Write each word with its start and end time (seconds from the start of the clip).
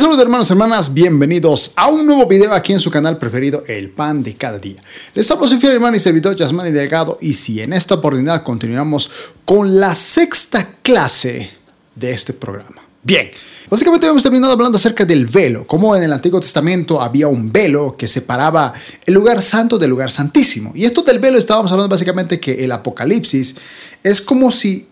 les 0.00 0.06
saludo 0.06 0.22
hermanos 0.22 0.48
y 0.48 0.52
hermanas, 0.54 0.94
bienvenidos 0.94 1.72
a 1.76 1.88
un 1.88 2.06
nuevo 2.06 2.26
video 2.26 2.54
aquí 2.54 2.72
en 2.72 2.80
su 2.80 2.90
canal 2.90 3.18
preferido, 3.18 3.64
El 3.66 3.90
Pan 3.90 4.22
de 4.22 4.34
Cada 4.34 4.58
Día. 4.58 4.82
Les 5.14 5.30
hablo 5.30 5.46
su 5.46 5.58
fiel 5.58 5.74
hermano 5.74 5.94
y 5.94 6.00
servidor 6.00 6.34
Yasmani 6.34 6.70
Delgado 6.70 7.18
y 7.20 7.34
si 7.34 7.60
en 7.60 7.74
esta 7.74 7.96
oportunidad 7.96 8.42
continuamos 8.42 9.10
con 9.44 9.78
la 9.78 9.94
sexta 9.94 10.76
clase 10.80 11.50
de 11.94 12.12
este 12.12 12.32
programa. 12.32 12.80
Bien, 13.02 13.28
básicamente 13.68 14.06
hemos 14.06 14.22
terminado 14.22 14.54
hablando 14.54 14.76
acerca 14.76 15.04
del 15.04 15.26
velo, 15.26 15.66
como 15.66 15.94
en 15.94 16.02
el 16.02 16.14
Antiguo 16.14 16.40
Testamento 16.40 16.98
había 17.02 17.28
un 17.28 17.52
velo 17.52 17.94
que 17.98 18.08
separaba 18.08 18.72
el 19.04 19.12
lugar 19.12 19.42
santo 19.42 19.76
del 19.76 19.90
lugar 19.90 20.10
santísimo. 20.10 20.72
Y 20.74 20.86
esto 20.86 21.02
del 21.02 21.18
velo 21.18 21.36
estábamos 21.36 21.72
hablando 21.72 21.90
básicamente 21.90 22.40
que 22.40 22.64
el 22.64 22.72
Apocalipsis 22.72 23.54
es 24.02 24.22
como 24.22 24.50
si 24.50 24.88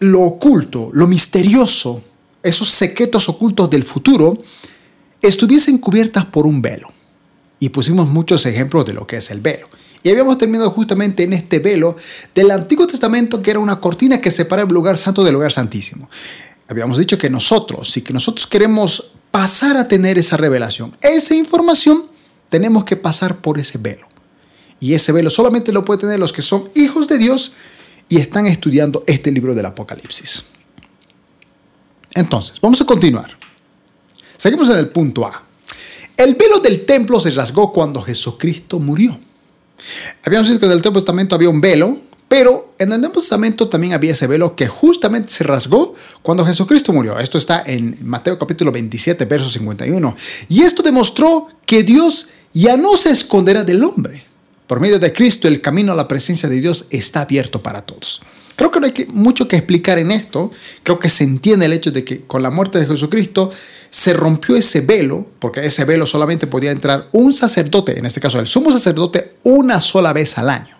lo 0.00 0.20
oculto, 0.20 0.90
lo 0.92 1.06
misterioso, 1.06 2.02
esos 2.42 2.68
secretos 2.68 3.28
ocultos 3.28 3.68
del 3.70 3.84
futuro, 3.84 4.34
estuviesen 5.22 5.78
cubiertas 5.78 6.24
por 6.24 6.46
un 6.46 6.62
velo. 6.62 6.92
Y 7.58 7.68
pusimos 7.68 8.08
muchos 8.08 8.46
ejemplos 8.46 8.84
de 8.86 8.94
lo 8.94 9.06
que 9.06 9.16
es 9.16 9.30
el 9.30 9.40
velo. 9.40 9.68
Y 10.02 10.08
habíamos 10.08 10.38
terminado 10.38 10.70
justamente 10.70 11.24
en 11.24 11.34
este 11.34 11.58
velo 11.58 11.96
del 12.34 12.50
Antiguo 12.50 12.86
Testamento, 12.86 13.42
que 13.42 13.50
era 13.50 13.60
una 13.60 13.80
cortina 13.80 14.20
que 14.20 14.30
separa 14.30 14.62
el 14.62 14.68
lugar 14.68 14.96
santo 14.96 15.22
del 15.22 15.34
lugar 15.34 15.52
santísimo. 15.52 16.08
Habíamos 16.68 16.96
dicho 16.98 17.18
que 17.18 17.28
nosotros, 17.28 17.90
si 17.90 18.00
que 18.00 18.12
nosotros 18.12 18.46
queremos 18.46 19.12
pasar 19.30 19.76
a 19.76 19.88
tener 19.88 20.18
esa 20.18 20.36
revelación, 20.36 20.96
esa 21.02 21.34
información, 21.34 22.06
tenemos 22.48 22.84
que 22.84 22.96
pasar 22.96 23.40
por 23.40 23.58
ese 23.58 23.76
velo. 23.76 24.08
Y 24.78 24.94
ese 24.94 25.12
velo 25.12 25.28
solamente 25.28 25.72
lo 25.72 25.84
pueden 25.84 26.00
tener 26.00 26.18
los 26.18 26.32
que 26.32 26.42
son 26.42 26.70
hijos 26.74 27.06
de 27.06 27.18
Dios 27.18 27.52
y 28.08 28.18
están 28.18 28.46
estudiando 28.46 29.04
este 29.06 29.30
libro 29.30 29.54
del 29.54 29.66
Apocalipsis. 29.66 30.46
Entonces, 32.14 32.60
vamos 32.60 32.80
a 32.80 32.84
continuar. 32.84 33.36
Seguimos 34.36 34.68
en 34.70 34.78
el 34.78 34.88
punto 34.88 35.26
A. 35.26 35.44
El 36.16 36.34
velo 36.34 36.58
del 36.60 36.84
templo 36.84 37.20
se 37.20 37.30
rasgó 37.30 37.72
cuando 37.72 38.02
Jesucristo 38.02 38.78
murió. 38.78 39.18
Habíamos 40.24 40.48
visto 40.48 40.60
que 40.60 40.66
en 40.66 40.72
el 40.72 40.78
Antiguo 40.78 41.00
Testamento 41.00 41.34
había 41.34 41.48
un 41.48 41.60
velo, 41.60 42.00
pero 42.28 42.74
en 42.78 42.92
el 42.92 43.00
Nuevo 43.00 43.20
Testamento 43.20 43.68
también 43.68 43.92
había 43.92 44.12
ese 44.12 44.26
velo 44.26 44.54
que 44.54 44.68
justamente 44.68 45.32
se 45.32 45.44
rasgó 45.44 45.94
cuando 46.22 46.44
Jesucristo 46.44 46.92
murió. 46.92 47.18
Esto 47.18 47.38
está 47.38 47.62
en 47.66 47.98
Mateo 48.02 48.38
capítulo 48.38 48.70
27, 48.70 49.24
verso 49.24 49.50
51. 49.50 50.14
Y 50.48 50.62
esto 50.62 50.82
demostró 50.82 51.48
que 51.66 51.82
Dios 51.82 52.28
ya 52.52 52.76
no 52.76 52.96
se 52.96 53.10
esconderá 53.10 53.64
del 53.64 53.82
hombre. 53.82 54.24
Por 54.66 54.78
medio 54.78 54.98
de 54.98 55.12
Cristo 55.12 55.48
el 55.48 55.60
camino 55.60 55.92
a 55.92 55.96
la 55.96 56.06
presencia 56.06 56.48
de 56.48 56.60
Dios 56.60 56.86
está 56.90 57.22
abierto 57.22 57.62
para 57.62 57.82
todos. 57.82 58.20
Creo 58.60 58.70
que 58.70 58.78
no 58.78 58.86
hay 58.88 59.06
mucho 59.08 59.48
que 59.48 59.56
explicar 59.56 59.98
en 59.98 60.10
esto. 60.10 60.50
Creo 60.82 60.98
que 60.98 61.08
se 61.08 61.24
entiende 61.24 61.64
el 61.64 61.72
hecho 61.72 61.92
de 61.92 62.04
que 62.04 62.26
con 62.26 62.42
la 62.42 62.50
muerte 62.50 62.78
de 62.78 62.86
Jesucristo 62.86 63.50
se 63.88 64.12
rompió 64.12 64.54
ese 64.54 64.82
velo, 64.82 65.26
porque 65.38 65.64
ese 65.64 65.86
velo 65.86 66.04
solamente 66.04 66.46
podía 66.46 66.70
entrar 66.70 67.08
un 67.12 67.32
sacerdote, 67.32 67.98
en 67.98 68.04
este 68.04 68.20
caso 68.20 68.38
el 68.38 68.46
sumo 68.46 68.70
sacerdote, 68.70 69.36
una 69.44 69.80
sola 69.80 70.12
vez 70.12 70.36
al 70.36 70.50
año. 70.50 70.76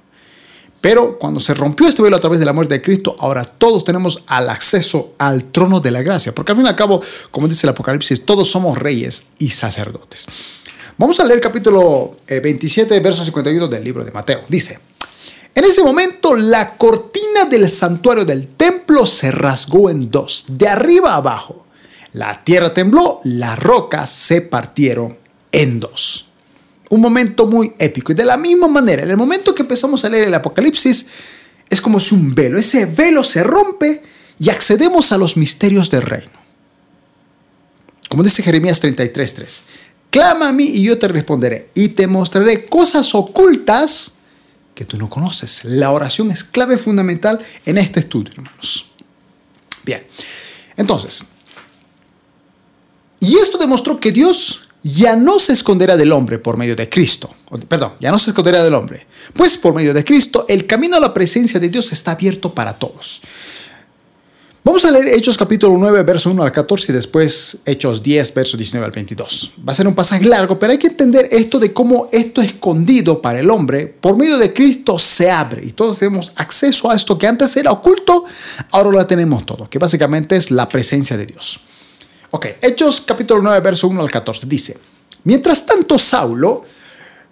Pero 0.83 1.19
cuando 1.19 1.41
se 1.41 1.55
rompió 1.55 1.89
este 1.89 2.03
velo 2.03 2.17
a 2.17 2.21
través 2.21 2.39
de 2.39 2.45
la 2.45 2.53
muerte 2.53 2.75
de 2.75 2.83
Cristo, 2.83 3.17
ahora 3.19 3.47
todos 3.47 3.83
tenemos 3.83 4.25
al 4.27 4.51
acceso 4.51 5.15
al 5.17 5.45
trono 5.45 5.81
de 5.81 5.91
la 5.91 6.03
gracia. 6.03 6.35
Porque 6.35 6.53
al 6.53 6.59
fin 6.59 6.67
y 6.67 6.69
al 6.69 6.77
cabo, 6.77 7.01
como 7.31 7.49
dice 7.49 7.67
el 7.67 7.71
Apocalipsis, 7.71 8.27
todos 8.27 8.51
somos 8.51 8.77
reyes 8.77 9.29
y 9.39 9.49
sacerdotes. 9.49 10.27
Vamos 10.99 11.19
a 11.19 11.25
leer 11.25 11.41
capítulo 11.41 12.19
27, 12.29 12.95
eh, 12.95 13.01
verso 13.01 13.25
51 13.25 13.69
del 13.69 13.83
libro 13.83 14.05
de 14.05 14.11
Mateo. 14.11 14.43
Dice, 14.51 14.90
en 15.61 15.67
ese 15.67 15.85
momento 15.85 16.35
la 16.37 16.79
cortina 16.79 17.45
del 17.45 17.69
santuario 17.69 18.25
del 18.25 18.49
templo 18.49 19.05
se 19.05 19.31
rasgó 19.31 19.91
en 19.91 20.11
dos, 20.11 20.47
de 20.49 20.67
arriba 20.67 21.13
a 21.13 21.17
abajo. 21.17 21.67
La 22.15 22.43
tierra 22.43 22.73
tembló, 22.73 23.21
las 23.25 23.59
rocas 23.59 24.09
se 24.09 24.41
partieron 24.41 25.19
en 25.53 25.79
dos. 25.79 26.31
Un 26.89 27.03
momento 27.03 27.45
muy 27.45 27.75
épico. 27.79 28.11
Y 28.11 28.15
de 28.15 28.25
la 28.25 28.39
misma 28.39 28.69
manera, 28.69 29.03
en 29.03 29.11
el 29.11 29.19
momento 29.19 29.55
que 29.55 29.61
empezamos 29.61 30.03
a 30.03 30.09
leer 30.09 30.29
el 30.29 30.35
Apocalipsis, 30.35 31.07
es 31.69 31.81
como 31.83 32.01
si 32.01 32.15
un 32.15 32.35
velo, 32.35 32.59
ese 32.59 32.87
velo 32.87 33.23
se 33.23 33.43
rompe 33.43 34.03
y 34.39 34.49
accedemos 34.49 35.13
a 35.13 35.19
los 35.19 35.37
misterios 35.37 35.91
del 35.91 36.03
reino. 36.03 36.41
Como 38.09 38.23
dice 38.23 38.43
Jeremías 38.43 38.83
33:3, 38.83 39.63
clama 40.09 40.49
a 40.49 40.53
mí 40.53 40.65
y 40.65 40.85
yo 40.85 40.99
te 40.99 41.07
responderé 41.07 41.69
y 41.75 41.91
te 41.91 42.07
mostraré 42.07 42.65
cosas 42.65 43.15
ocultas 43.15 44.15
que 44.81 44.87
tú 44.87 44.97
no 44.97 45.11
conoces. 45.11 45.63
La 45.65 45.91
oración 45.91 46.31
es 46.31 46.43
clave 46.43 46.79
fundamental 46.79 47.39
en 47.67 47.77
este 47.77 48.01
estudio, 48.01 48.33
hermanos. 48.33 48.93
Bien, 49.85 50.07
entonces, 50.75 51.27
y 53.19 53.37
esto 53.37 53.59
demostró 53.59 54.01
que 54.01 54.11
Dios 54.11 54.69
ya 54.83 55.17
no 55.17 55.39
se 55.39 55.53
esconderá 55.53 55.99
del 55.99 56.13
hombre 56.13 56.39
por 56.39 56.57
medio 56.57 56.75
de 56.75 56.89
Cristo. 56.89 57.29
Perdón, 57.69 57.93
ya 58.01 58.11
no 58.11 58.19
se 58.19 58.31
esconderá 58.31 58.65
del 58.65 58.73
hombre. 58.73 59.07
Pues 59.35 59.59
por 59.59 59.75
medio 59.75 59.93
de 59.93 60.03
Cristo 60.03 60.47
el 60.49 60.67
camino 60.67 60.97
a 60.97 61.01
la 61.01 61.13
presencia 61.13 61.61
de 61.61 61.69
Dios 61.69 61.93
está 61.93 62.13
abierto 62.13 62.55
para 62.55 62.79
todos. 62.79 63.21
Vamos 64.63 64.85
a 64.85 64.91
leer 64.91 65.09
Hechos 65.09 65.39
capítulo 65.39 65.75
9, 65.79 66.03
verso 66.03 66.31
1 66.31 66.43
al 66.43 66.53
14 66.53 66.93
y 66.93 66.95
después 66.95 67.61
Hechos 67.65 68.03
10, 68.03 68.35
verso 68.35 68.59
19 68.59 68.85
al 68.85 68.93
22. 68.93 69.53
Va 69.67 69.73
a 69.73 69.75
ser 69.75 69.89
un 69.89 69.95
pasaje 69.95 70.27
largo, 70.27 70.59
pero 70.59 70.73
hay 70.73 70.79
que 70.79 70.89
entender 70.89 71.29
esto 71.31 71.59
de 71.59 71.73
cómo 71.73 72.11
esto 72.13 72.43
escondido 72.43 73.23
para 73.23 73.41
el 73.41 73.49
hombre, 73.49 73.87
por 73.87 74.19
medio 74.19 74.37
de 74.37 74.53
Cristo, 74.53 74.99
se 74.99 75.31
abre 75.31 75.65
y 75.65 75.73
todos 75.73 75.99
tenemos 75.99 76.33
acceso 76.37 76.91
a 76.91 76.95
esto 76.95 77.17
que 77.17 77.27
antes 77.27 77.57
era 77.57 77.73
oculto, 77.73 78.27
ahora 78.73 78.91
lo 78.91 79.07
tenemos 79.07 79.47
todo, 79.47 79.69
que 79.71 79.79
básicamente 79.79 80.37
es 80.37 80.51
la 80.51 80.69
presencia 80.69 81.17
de 81.17 81.25
Dios. 81.25 81.61
Ok, 82.31 82.47
Hechos 82.61 83.01
capítulo 83.01 83.41
9, 83.41 83.61
verso 83.61 83.89
1 83.89 83.99
al 83.99 84.11
14 84.11 84.47
dice, 84.47 84.77
mientras 85.25 85.65
tanto 85.65 85.99
Saulo 85.99 86.65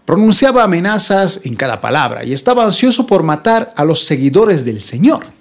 pronunciaba 0.06 0.64
amenazas 0.64 1.42
en 1.44 1.54
cada 1.54 1.82
palabra 1.82 2.24
y 2.24 2.32
estaba 2.32 2.64
ansioso 2.64 3.06
por 3.06 3.22
matar 3.22 3.74
a 3.76 3.84
los 3.84 4.02
seguidores 4.02 4.64
del 4.64 4.80
Señor. 4.80 5.37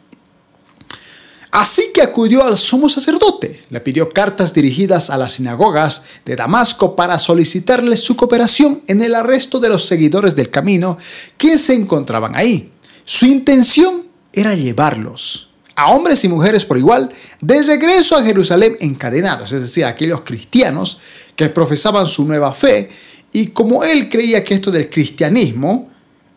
Así 1.52 1.92
que 1.94 2.02
acudió 2.02 2.44
al 2.44 2.58
sumo 2.58 2.90
sacerdote, 2.90 3.64
le 3.70 3.80
pidió 3.80 4.10
cartas 4.10 4.54
dirigidas 4.54 5.10
a 5.10 5.18
las 5.18 5.34
sinagogas 5.34 6.04
de 6.26 6.36
Damasco 6.36 6.96
para 6.96 7.18
solicitarle 7.20 7.96
su 7.96 8.18
cooperación 8.18 8.82
en 8.88 9.02
el 9.02 9.16
arresto 9.16 9.60
de 9.60 9.70
los 9.70 9.86
seguidores 9.86 10.36
del 10.36 10.50
camino 10.50 10.98
que 11.38 11.58
se 11.58 11.74
encontraban 11.74 12.36
ahí. 12.36 12.72
Su 13.06 13.26
intención 13.26 14.08
era 14.34 14.54
llevarlos, 14.56 15.52
a 15.76 15.92
hombres 15.92 16.24
y 16.26 16.28
mujeres 16.28 16.66
por 16.66 16.78
igual, 16.78 17.12
de 17.40 17.62
regreso 17.64 18.18
a 18.18 18.24
Jerusalén 18.24 18.76
encadenados, 18.82 19.54
es 19.54 19.62
decir, 19.62 19.86
aquellos 19.86 20.22
cristianos 20.22 21.00
que 21.36 21.50
profesaban 21.50 22.06
su 22.08 22.26
nueva 22.26 22.54
fe 22.54 22.90
y 23.32 23.48
como 23.48 23.84
él 23.84 24.10
creía 24.10 24.44
que 24.44 24.54
esto 24.54 24.72
del 24.72 24.90
cristianismo 24.90 25.90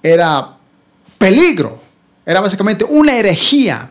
era 0.03 0.57
peligro, 1.19 1.83
era 2.25 2.41
básicamente 2.41 2.85
una 2.85 3.17
herejía 3.17 3.91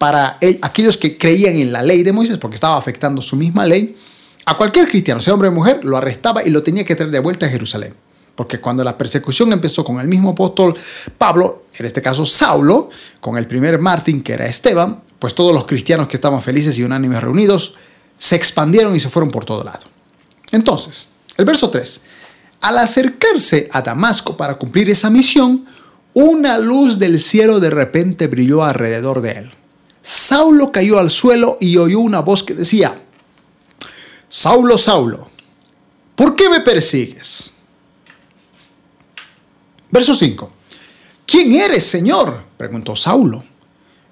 para 0.00 0.38
aquellos 0.62 0.96
que 0.96 1.18
creían 1.18 1.56
en 1.56 1.74
la 1.74 1.82
ley 1.82 2.02
de 2.02 2.14
Moisés, 2.14 2.38
porque 2.38 2.54
estaba 2.54 2.78
afectando 2.78 3.20
su 3.20 3.36
misma 3.36 3.66
ley, 3.66 3.98
a 4.46 4.56
cualquier 4.56 4.88
cristiano, 4.88 5.20
sea 5.20 5.34
hombre 5.34 5.50
o 5.50 5.52
mujer, 5.52 5.84
lo 5.84 5.98
arrestaba 5.98 6.42
y 6.42 6.48
lo 6.48 6.62
tenía 6.62 6.86
que 6.86 6.96
traer 6.96 7.12
de 7.12 7.18
vuelta 7.18 7.44
a 7.44 7.50
Jerusalén. 7.50 7.94
Porque 8.34 8.62
cuando 8.62 8.82
la 8.82 8.96
persecución 8.96 9.52
empezó 9.52 9.84
con 9.84 10.00
el 10.00 10.08
mismo 10.08 10.30
apóstol 10.30 10.74
Pablo, 11.18 11.64
en 11.74 11.84
este 11.84 12.00
caso 12.00 12.24
Saulo, 12.24 12.88
con 13.20 13.36
el 13.36 13.46
primer 13.46 13.78
Martín 13.78 14.22
que 14.22 14.32
era 14.32 14.46
Esteban, 14.46 15.02
pues 15.18 15.34
todos 15.34 15.52
los 15.52 15.66
cristianos 15.66 16.08
que 16.08 16.16
estaban 16.16 16.40
felices 16.40 16.78
y 16.78 16.82
unánimes 16.82 17.22
reunidos 17.22 17.74
se 18.16 18.36
expandieron 18.36 18.96
y 18.96 19.00
se 19.00 19.10
fueron 19.10 19.30
por 19.30 19.44
todo 19.44 19.64
lado. 19.64 19.86
Entonces, 20.50 21.08
el 21.36 21.44
verso 21.44 21.68
3. 21.68 22.00
Al 22.62 22.78
acercarse 22.78 23.68
a 23.70 23.82
Damasco 23.82 24.34
para 24.34 24.54
cumplir 24.54 24.88
esa 24.88 25.10
misión, 25.10 25.66
una 26.14 26.56
luz 26.56 26.98
del 26.98 27.20
cielo 27.20 27.60
de 27.60 27.68
repente 27.68 28.28
brilló 28.28 28.64
alrededor 28.64 29.20
de 29.20 29.32
él. 29.32 29.59
Saulo 30.10 30.72
cayó 30.72 30.98
al 30.98 31.08
suelo 31.08 31.56
y 31.60 31.76
oyó 31.76 32.00
una 32.00 32.18
voz 32.18 32.42
que 32.42 32.52
decía, 32.52 33.00
Saulo, 34.28 34.76
Saulo, 34.76 35.30
¿por 36.16 36.34
qué 36.34 36.50
me 36.50 36.58
persigues? 36.62 37.54
Verso 39.88 40.12
5. 40.12 40.50
¿Quién 41.24 41.52
eres, 41.52 41.84
Señor? 41.84 42.42
preguntó 42.56 42.96
Saulo. 42.96 43.44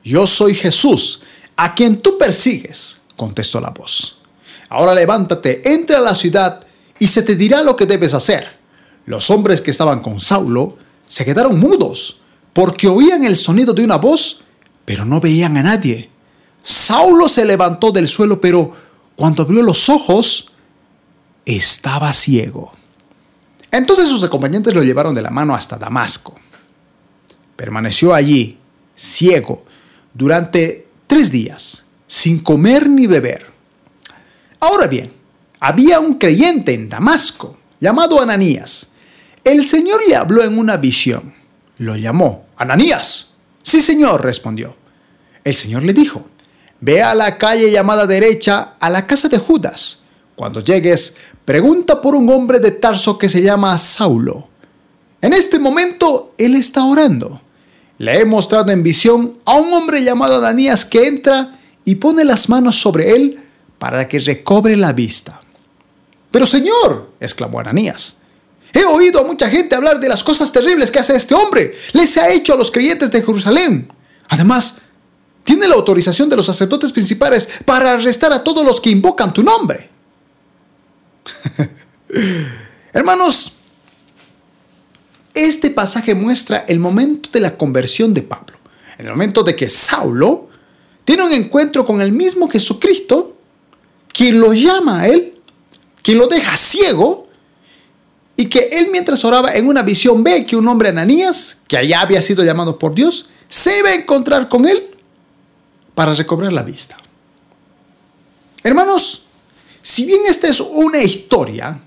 Yo 0.05 0.25
soy 0.29 0.55
Jesús, 0.55 1.23
a 1.57 1.75
quien 1.75 2.01
tú 2.01 2.17
persigues, 2.17 3.01
contestó 3.17 3.61
la 3.61 3.71
voz. 3.71 4.21
Ahora 4.69 4.95
levántate, 4.95 5.69
entra 5.69 5.99
a 5.99 6.03
la 6.03 6.15
ciudad 6.15 6.65
y 7.01 7.09
se 7.09 7.23
te 7.23 7.35
dirá 7.35 7.61
lo 7.65 7.75
que 7.75 7.87
debes 7.87 8.15
hacer. 8.15 8.57
Los 9.05 9.31
hombres 9.31 9.61
que 9.61 9.73
estaban 9.73 9.99
con 9.99 10.21
Saulo 10.21 10.79
se 11.07 11.25
quedaron 11.25 11.59
mudos 11.59 12.21
porque 12.53 12.87
oían 12.87 13.25
el 13.25 13.35
sonido 13.35 13.75
de 13.75 13.83
una 13.83 13.97
voz 13.97 14.45
pero 14.89 15.05
no 15.05 15.21
veían 15.21 15.55
a 15.59 15.63
nadie. 15.63 16.09
Saulo 16.63 17.29
se 17.29 17.45
levantó 17.45 17.93
del 17.93 18.09
suelo, 18.09 18.41
pero 18.41 18.75
cuando 19.17 19.43
abrió 19.43 19.63
los 19.63 19.91
ojos, 19.91 20.53
estaba 21.45 22.11
ciego. 22.15 22.73
Entonces 23.71 24.09
sus 24.09 24.25
acompañantes 24.25 24.75
lo 24.75 24.83
llevaron 24.83 25.13
de 25.13 25.21
la 25.21 25.29
mano 25.29 25.55
hasta 25.55 25.77
Damasco. 25.77 26.37
Permaneció 27.55 28.15
allí, 28.15 28.57
ciego, 28.95 29.67
durante 30.15 30.89
tres 31.07 31.31
días, 31.31 31.85
sin 32.07 32.39
comer 32.39 32.89
ni 32.89 33.07
beber. 33.07 33.45
Ahora 34.59 34.87
bien, 34.87 35.13
había 35.61 36.01
un 36.01 36.15
creyente 36.15 36.73
en 36.73 36.89
Damasco 36.89 37.59
llamado 37.79 38.23
Ananías. 38.23 38.93
El 39.45 39.69
Señor 39.69 40.01
le 40.09 40.17
habló 40.17 40.43
en 40.45 40.59
una 40.59 40.79
visión. 40.79 41.35
Lo 41.77 41.95
llamó, 41.95 42.47
Ananías. 42.57 43.35
Sí, 43.69 43.83
Señor, 43.83 44.25
respondió. 44.25 44.75
El 45.45 45.53
Señor 45.53 45.83
le 45.83 45.93
dijo, 45.93 46.25
ve 46.81 47.03
a 47.03 47.15
la 47.15 47.37
calle 47.37 47.71
llamada 47.71 48.07
derecha 48.07 48.77
a 48.81 48.89
la 48.89 49.07
casa 49.07 49.29
de 49.29 49.37
Judas. 49.37 49.99
Cuando 50.37 50.61
llegues, 50.61 51.17
pregunta 51.45 52.01
por 52.01 52.15
un 52.15 52.31
hombre 52.31 52.61
de 52.61 52.71
Tarso 52.71 53.19
que 53.19 53.29
se 53.29 53.43
llama 53.43 53.77
Saulo. 53.77 54.49
En 55.21 55.35
este 55.35 55.59
momento, 55.59 56.33
él 56.39 56.55
está 56.55 56.83
orando. 56.83 57.43
Le 57.99 58.21
he 58.21 58.25
mostrado 58.25 58.73
en 58.73 58.83
visión 58.83 59.37
a 59.45 59.57
un 59.57 59.71
hombre 59.75 60.03
llamado 60.03 60.39
Ananías 60.39 60.87
que 60.87 61.07
entra 61.07 61.59
y 61.85 61.97
pone 61.97 62.25
las 62.25 62.49
manos 62.49 62.81
sobre 62.81 63.17
él 63.17 63.39
para 63.79 64.09
que 64.09 64.19
recobre 64.19 64.79
la 64.79 64.95
vista. 64.95 65.43
Pero 66.31 66.47
Señor, 66.47 67.13
exclamó 67.21 67.61
Ananías, 67.61 68.17
he 68.73 68.85
oído 68.85 69.21
a 69.21 69.25
mucha 69.25 69.49
gente 69.49 69.75
hablar 69.75 70.01
de 70.01 70.09
las 70.09 70.23
cosas 70.23 70.53
terribles 70.53 70.91
que 70.91 70.99
hace 70.99 71.17
este 71.17 71.35
hombre. 71.35 71.77
Les 71.93 72.17
ha 72.19 72.29
hecho 72.29 72.55
a 72.55 72.57
los 72.57 72.71
creyentes 72.71 73.11
de 73.11 73.21
Jerusalén. 73.23 73.91
Además, 74.29 74.79
tiene 75.45 75.67
la 75.67 75.75
autorización 75.75 76.29
de 76.29 76.37
los 76.37 76.47
sacerdotes 76.47 76.93
principales 76.93 77.49
para 77.65 77.95
arrestar 77.95 78.33
a 78.33 78.45
todos 78.45 78.65
los 78.65 78.81
que 78.81 78.91
invocan 78.91 79.33
tu 79.33 79.43
nombre. 79.43 79.91
Hermanos, 82.93 83.57
este 85.35 85.71
pasaje 85.71 86.15
muestra 86.15 86.65
el 86.69 86.79
momento 86.79 87.31
de 87.33 87.41
la 87.41 87.57
conversión 87.57 88.13
de 88.13 88.23
Pablo. 88.23 88.59
En 88.99 89.07
el 89.07 89.13
momento 89.13 89.43
de 89.43 89.55
que 89.55 89.69
Saulo 89.69 90.49
tiene 91.05 91.25
un 91.25 91.33
encuentro 91.33 91.87
con 91.87 92.01
el 92.01 92.13
mismo 92.13 92.51
Jesucristo, 92.51 93.37
quien 94.13 94.41
lo 94.41 94.53
llama 94.53 95.01
a 95.01 95.09
él 95.09 95.35
quien 96.09 96.17
lo 96.17 96.27
deja 96.27 96.57
ciego 96.57 97.28
y 98.41 98.47
que 98.47 98.71
él 98.71 98.87
mientras 98.93 99.25
oraba 99.25 99.53
en 99.57 99.67
una 99.67 99.83
visión 99.83 100.23
ve 100.23 100.47
que 100.47 100.55
un 100.55 100.69
hombre 100.69 100.91
Ananías, 100.91 101.59
que 101.67 101.77
allá 101.77 102.03
había 102.03 102.23
sido 102.23 102.45
llamado 102.45 102.79
por 102.79 102.95
Dios, 102.95 103.31
se 103.49 103.83
va 103.83 103.89
a 103.89 103.95
encontrar 103.95 104.49
con 104.49 104.65
él 104.65 104.91
para 105.97 106.15
recobrar 106.15 106.53
la 106.53 106.63
vista. 106.63 106.97
Hermanos, 108.63 109.25
si 109.83 110.07
bien 110.07 110.23
esta 110.25 110.47
es 110.47 110.61
una 110.61 111.03
historia 111.03 111.81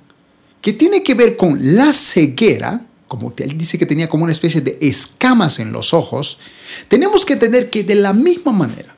que 0.59 0.74
tiene 0.74 1.01
que 1.01 1.15
ver 1.15 1.38
con 1.38 1.57
la 1.74 1.94
ceguera, 1.94 2.86
como 3.07 3.33
él 3.38 3.57
dice 3.57 3.80
que 3.80 3.86
tenía 3.86 4.09
como 4.09 4.25
una 4.25 4.33
especie 4.33 4.59
de 4.59 4.77
escamas 4.81 5.57
en 5.59 5.71
los 5.71 5.94
ojos, 5.94 6.39
tenemos 6.89 7.25
que 7.25 7.33
entender 7.33 7.69
que 7.69 7.86
de 7.86 7.95
la 7.95 8.12
misma 8.12 8.51
manera, 8.51 8.94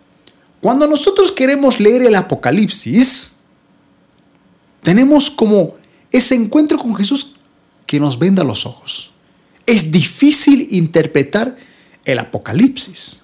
cuando 0.59 0.88
nosotros 0.88 1.31
queremos 1.31 1.79
leer 1.79 2.01
el 2.01 2.15
Apocalipsis, 2.15 3.33
tenemos 4.81 5.29
como 5.29 5.75
ese 6.11 6.33
encuentro 6.33 6.79
con 6.79 6.95
Jesús 6.95 7.33
que 7.94 8.00
nos 8.00 8.18
venda 8.18 8.44
los 8.44 8.66
ojos. 8.66 9.12
Es 9.68 9.92
difícil 9.92 10.68
interpretar 10.72 11.56
el 12.06 12.18
Apocalipsis. 12.18 13.22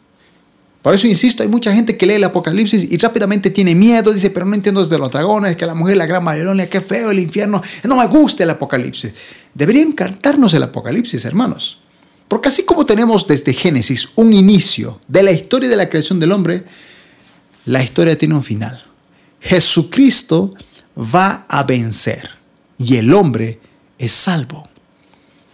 Por 0.84 0.94
eso 0.94 1.08
insisto, 1.08 1.42
hay 1.42 1.50
mucha 1.50 1.74
gente 1.74 1.98
que 1.98 2.06
lee 2.06 2.14
el 2.14 2.24
Apocalipsis 2.24 2.88
y 2.92 2.96
rápidamente 3.00 3.50
tiene 3.50 3.74
miedo, 3.74 4.14
dice, 4.14 4.30
pero 4.30 4.46
no 4.46 4.54
entiendo 4.54 4.84
desde 4.84 5.00
los 5.00 5.10
dragones, 5.10 5.58
que 5.58 5.66
la 5.66 5.74
mujer, 5.74 5.98
la 5.98 6.06
gran 6.06 6.24
Babilonia, 6.24 6.70
qué 6.70 6.82
feo 6.82 7.10
el 7.10 7.18
infierno, 7.18 7.64
no 7.84 7.98
me 7.98 8.06
gusta 8.06 8.44
el 8.44 8.52
Apocalipsis. 8.52 9.12
Debería 9.56 9.82
encantarnos 9.82 10.54
el 10.54 10.62
Apocalipsis, 10.62 11.26
hermanos. 11.26 11.82
Porque 12.28 12.50
así 12.50 12.62
como 12.62 12.86
tenemos 12.86 13.26
desde 13.26 13.56
Génesis 13.56 14.10
un 14.18 14.34
inicio 14.34 15.02
de 15.08 15.24
la 15.24 15.32
historia 15.32 15.68
de 15.68 15.78
la 15.78 15.90
creación 15.90 16.20
del 16.20 16.32
hombre, 16.32 16.64
la 17.66 17.82
historia 17.82 18.16
tiene 18.16 18.36
un 18.36 18.44
final. 18.44 18.84
Jesucristo 19.42 20.54
va 20.96 21.48
a 21.50 21.64
vencer 21.64 22.30
y 22.78 22.98
el 22.98 23.12
hombre 23.16 23.60
es 24.00 24.12
salvo. 24.12 24.68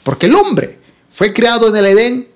Porque 0.03 0.27
el 0.27 0.35
hombre 0.35 0.79
fue 1.09 1.33
creado 1.33 1.67
en 1.67 1.75
el 1.75 1.85
Edén 1.85 2.27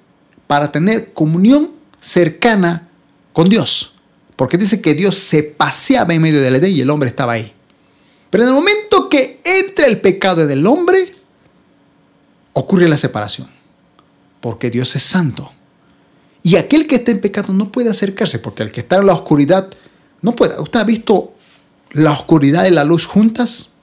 para 0.47 0.71
tener 0.71 1.13
comunión 1.13 1.71
cercana 2.01 2.89
con 3.31 3.47
Dios. 3.47 3.94
Porque 4.35 4.57
dice 4.57 4.81
que 4.81 4.95
Dios 4.95 5.15
se 5.15 5.44
paseaba 5.44 6.13
en 6.13 6.21
medio 6.21 6.41
del 6.41 6.56
Edén 6.56 6.75
y 6.75 6.81
el 6.81 6.89
hombre 6.89 7.09
estaba 7.09 7.33
ahí. 7.33 7.53
Pero 8.29 8.44
en 8.44 8.50
el 8.50 8.56
momento 8.56 9.07
que 9.07 9.41
entra 9.44 9.85
el 9.85 10.01
pecado 10.01 10.45
del 10.45 10.65
hombre, 10.65 11.13
ocurre 12.53 12.88
la 12.88 12.97
separación. 12.97 13.50
Porque 14.41 14.69
Dios 14.69 14.95
es 14.95 15.03
santo. 15.03 15.51
Y 16.41 16.56
aquel 16.56 16.88
que 16.88 16.95
está 16.95 17.11
en 17.11 17.21
pecado 17.21 17.53
no 17.53 17.71
puede 17.71 17.89
acercarse, 17.89 18.39
porque 18.39 18.63
el 18.63 18.71
que 18.71 18.81
está 18.81 18.97
en 18.97 19.07
la 19.07 19.13
oscuridad 19.13 19.69
no 20.21 20.35
puede. 20.35 20.59
Usted 20.59 20.79
ha 20.79 20.83
visto 20.83 21.33
la 21.91 22.11
oscuridad 22.11 22.65
y 22.65 22.71
la 22.71 22.83
luz 22.83 23.06
juntas? 23.06 23.73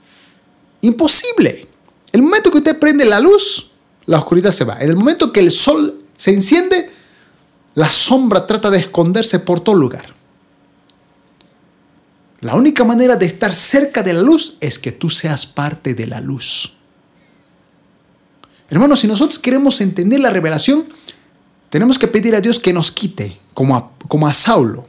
Imposible. 0.81 1.69
El 2.17 2.23
momento 2.23 2.51
que 2.51 2.57
usted 2.57 2.79
prende 2.79 3.05
la 3.05 3.21
luz, 3.21 3.73
la 4.07 4.17
oscuridad 4.17 4.51
se 4.51 4.65
va. 4.65 4.79
En 4.81 4.89
el 4.89 4.97
momento 4.97 5.35
que 5.35 5.41
el 5.41 5.53
sol 5.53 6.01
se 6.17 6.33
enciende, 6.33 6.91
la 7.75 7.91
sombra 7.91 8.47
trata 8.47 8.71
de 8.71 8.79
esconderse 8.79 9.39
por 9.39 9.61
todo 9.61 9.77
lugar. 9.77 10.15
La 12.41 12.55
única 12.55 12.85
manera 12.85 13.17
de 13.17 13.27
estar 13.27 13.55
cerca 13.55 14.03
de 14.03 14.15
la 14.15 14.23
luz 14.23 14.57
es 14.61 14.79
que 14.79 14.93
tú 14.93 15.11
seas 15.11 15.45
parte 15.45 15.95
de 15.95 16.07
la 16.07 16.23
luz. 16.23 16.79
Hermanos, 18.71 19.01
si 19.01 19.09
nosotros 19.09 19.39
queremos 19.39 19.83
entender 19.83 20.21
la 20.21 20.31
revelación, 20.31 20.89
tenemos 21.69 21.99
que 21.99 22.09
pedir 22.09 22.35
a 22.35 22.41
Dios 22.41 22.59
que 22.59 22.73
nos 22.73 22.93
quite, 22.93 23.39
como 23.53 23.77
a, 23.77 23.91
como 24.09 24.27
a 24.27 24.33
Saulo, 24.33 24.89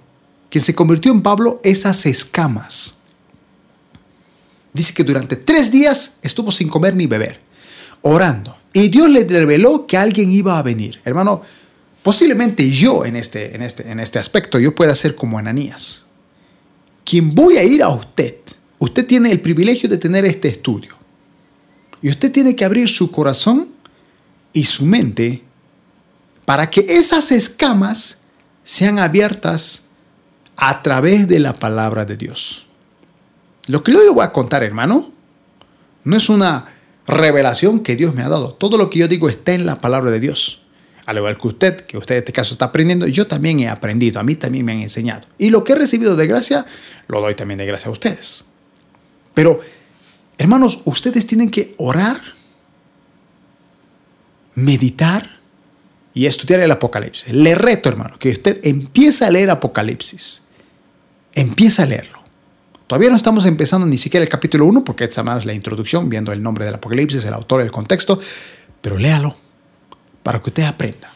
quien 0.50 0.64
se 0.64 0.74
convirtió 0.74 1.12
en 1.12 1.22
Pablo, 1.22 1.60
esas 1.66 2.06
escamas 2.06 2.97
dice 4.78 4.94
que 4.94 5.04
durante 5.04 5.36
tres 5.36 5.72
días 5.72 6.18
estuvo 6.22 6.52
sin 6.52 6.70
comer 6.70 6.96
ni 6.96 7.08
beber, 7.08 7.42
orando. 8.02 8.58
Y 8.74 8.90
Dios 8.90 9.10
le 9.10 9.24
reveló 9.24 9.88
que 9.88 9.98
alguien 9.98 10.32
iba 10.32 10.58
a 10.58 10.64
venir. 10.64 11.02
Hermano, 11.04 11.42
posiblemente 12.04 12.70
yo 12.70 13.06
en 13.06 13.16
este, 13.16 13.56
en 13.56 13.64
este, 13.64 13.90
en 13.90 14.00
este 14.00 14.20
aspecto, 14.20 14.60
yo 14.60 14.76
pueda 14.76 14.96
ser 14.96 15.16
como 15.16 15.40
Ananías. 15.40 16.04
Quien 17.04 17.34
voy 17.34 17.58
a 17.58 17.64
ir 17.64 17.82
a 17.82 17.90
usted, 17.90 18.36
usted 18.80 19.06
tiene 19.06 19.32
el 19.32 19.40
privilegio 19.40 19.90
de 19.90 19.98
tener 19.98 20.26
este 20.26 20.48
estudio. 20.48 20.96
Y 22.02 22.10
usted 22.10 22.32
tiene 22.32 22.56
que 22.56 22.66
abrir 22.66 22.90
su 22.90 23.10
corazón 23.10 23.70
y 24.54 24.64
su 24.66 24.86
mente 24.86 25.44
para 26.46 26.70
que 26.70 26.86
esas 26.88 27.32
escamas 27.32 28.20
sean 28.64 29.00
abiertas 29.00 29.84
a 30.56 30.84
través 30.84 31.28
de 31.28 31.40
la 31.40 31.54
palabra 31.54 32.06
de 32.06 32.18
Dios. 32.18 32.67
Lo 33.68 33.84
que 33.84 33.92
yo 33.92 34.04
le 34.04 34.10
voy 34.10 34.24
a 34.24 34.32
contar, 34.32 34.64
hermano, 34.64 35.12
no 36.04 36.18
es 36.18 36.30
una 36.30 36.66
revelación 37.06 37.82
que 37.82 37.96
Dios 37.96 38.16
me 38.16 38.24
ha 38.24 38.30
dado. 38.30 38.54
Todo 38.54 38.78
lo 38.78 38.90
que 38.90 39.00
yo 39.00 39.08
digo 39.08 39.30
está 39.30 39.54
en 39.54 39.66
la 39.66 39.80
palabra 39.80 40.12
de 40.12 40.20
Dios. 40.20 40.64
Al 41.06 41.18
igual 41.18 41.38
que 41.38 41.48
usted, 41.48 41.86
que 41.86 41.98
usted 41.98 42.16
en 42.16 42.20
este 42.20 42.34
caso 42.34 42.54
está 42.54 42.66
aprendiendo, 42.66 43.08
yo 43.08 43.28
también 43.28 43.62
he 43.62 43.70
aprendido, 43.70 44.20
a 44.20 44.24
mí 44.24 44.36
también 44.36 44.66
me 44.66 44.74
han 44.74 44.80
enseñado. 44.80 45.28
Y 45.38 45.50
lo 45.50 45.64
que 45.64 45.74
he 45.74 45.76
recibido 45.76 46.16
de 46.18 46.28
gracia, 46.28 46.66
lo 47.08 47.22
doy 47.22 47.34
también 47.34 47.58
de 47.58 47.66
gracia 47.66 47.88
a 47.88 47.92
ustedes. 47.92 48.46
Pero, 49.34 49.62
hermanos, 50.38 50.82
ustedes 50.84 51.26
tienen 51.26 51.50
que 51.50 51.74
orar, 51.78 52.20
meditar 54.56 55.40
y 56.14 56.26
estudiar 56.26 56.60
el 56.60 56.72
Apocalipsis. 56.72 57.34
Le 57.34 57.56
reto, 57.56 57.88
hermano, 57.88 58.18
que 58.20 58.30
usted 58.30 58.60
empiece 58.64 59.24
a 59.24 59.32
leer 59.32 59.50
Apocalipsis. 59.50 60.44
Empieza 61.34 61.84
a 61.84 61.86
leerlo. 61.86 62.27
Todavía 62.88 63.10
no 63.10 63.18
estamos 63.18 63.46
empezando 63.46 63.86
ni 63.86 63.98
siquiera 63.98 64.24
el 64.24 64.30
capítulo 64.30 64.66
1 64.66 64.86
porque 64.86 65.04
esta 65.04 65.22
más 65.22 65.46
la 65.46 65.54
introducción, 65.54 66.08
viendo 66.08 66.32
el 66.32 66.42
nombre 66.42 66.64
del 66.64 66.76
Apocalipsis, 66.76 67.26
el 67.26 67.34
autor, 67.34 67.60
el 67.60 67.72
contexto, 67.72 68.18
pero 68.82 68.98
léalo 68.98 69.36
para 70.24 70.42
que 70.42 70.50
usted 70.50 70.64
aprenda. 70.64 71.12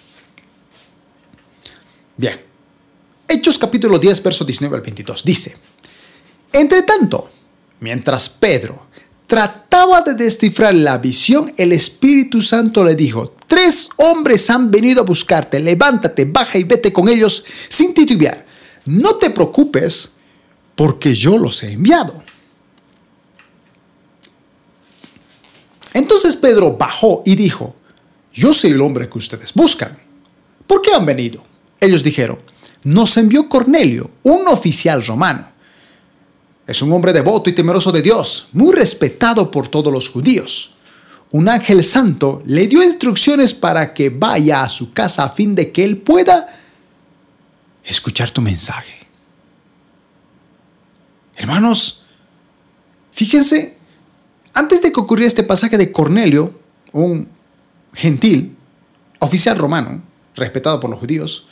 Bien. 2.17 2.41
Hechos 3.25 3.57
capítulo 3.57 3.97
10, 3.97 4.21
verso 4.21 4.43
19 4.43 4.75
al 4.75 4.81
22 4.81 5.23
dice, 5.23 5.55
Entre 6.51 6.83
tanto, 6.83 7.29
mientras 7.79 8.27
Pedro 8.27 8.87
trataba 9.25 10.01
de 10.01 10.13
descifrar 10.15 10.73
la 10.73 10.97
visión, 10.97 11.53
el 11.55 11.71
Espíritu 11.71 12.41
Santo 12.41 12.83
le 12.83 12.95
dijo, 12.95 13.33
tres 13.47 13.89
hombres 13.95 14.49
han 14.49 14.69
venido 14.69 15.03
a 15.03 15.05
buscarte, 15.05 15.61
levántate, 15.61 16.25
baja 16.25 16.57
y 16.57 16.65
vete 16.65 16.91
con 16.91 17.07
ellos 17.07 17.45
sin 17.69 17.93
titubear. 17.93 18.45
No 18.87 19.15
te 19.15 19.29
preocupes 19.29 20.15
porque 20.81 21.13
yo 21.13 21.37
los 21.37 21.61
he 21.61 21.73
enviado. 21.73 22.23
Entonces 25.93 26.35
Pedro 26.35 26.75
bajó 26.75 27.21
y 27.23 27.35
dijo, 27.35 27.75
yo 28.33 28.51
soy 28.51 28.71
el 28.71 28.81
hombre 28.81 29.07
que 29.07 29.19
ustedes 29.19 29.53
buscan. 29.53 29.95
¿Por 30.65 30.81
qué 30.81 30.91
han 30.91 31.05
venido? 31.05 31.45
Ellos 31.79 32.03
dijeron, 32.03 32.39
nos 32.83 33.15
envió 33.17 33.47
Cornelio, 33.47 34.09
un 34.23 34.47
oficial 34.47 35.05
romano. 35.05 35.51
Es 36.65 36.81
un 36.81 36.91
hombre 36.91 37.13
devoto 37.13 37.51
y 37.51 37.53
temeroso 37.53 37.91
de 37.91 38.01
Dios, 38.01 38.47
muy 38.51 38.73
respetado 38.73 39.51
por 39.51 39.67
todos 39.67 39.93
los 39.93 40.09
judíos. 40.09 40.77
Un 41.29 41.47
ángel 41.47 41.85
santo 41.85 42.41
le 42.47 42.65
dio 42.65 42.81
instrucciones 42.81 43.53
para 43.53 43.93
que 43.93 44.09
vaya 44.09 44.63
a 44.63 44.69
su 44.69 44.93
casa 44.93 45.25
a 45.25 45.29
fin 45.29 45.53
de 45.53 45.71
que 45.71 45.83
él 45.83 45.97
pueda 45.97 46.59
escuchar 47.83 48.31
tu 48.31 48.41
mensaje. 48.41 49.00
Hermanos, 51.35 52.01
Fíjense, 53.11 53.77
antes 54.53 54.81
de 54.81 54.91
que 54.91 54.99
ocurriera 54.99 55.27
este 55.27 55.43
pasaje 55.43 55.77
de 55.77 55.91
Cornelio, 55.91 56.59
un 56.91 57.27
gentil, 57.93 58.55
oficial 59.19 59.57
romano, 59.57 60.01
respetado 60.35 60.79
por 60.79 60.89
los 60.89 60.99
judíos, 60.99 61.47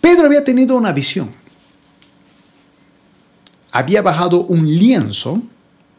Pedro 0.00 0.26
había 0.26 0.44
tenido 0.44 0.76
una 0.76 0.92
visión. 0.92 1.30
Había 3.70 4.02
bajado 4.02 4.44
un 4.44 4.66
lienzo, 4.66 5.42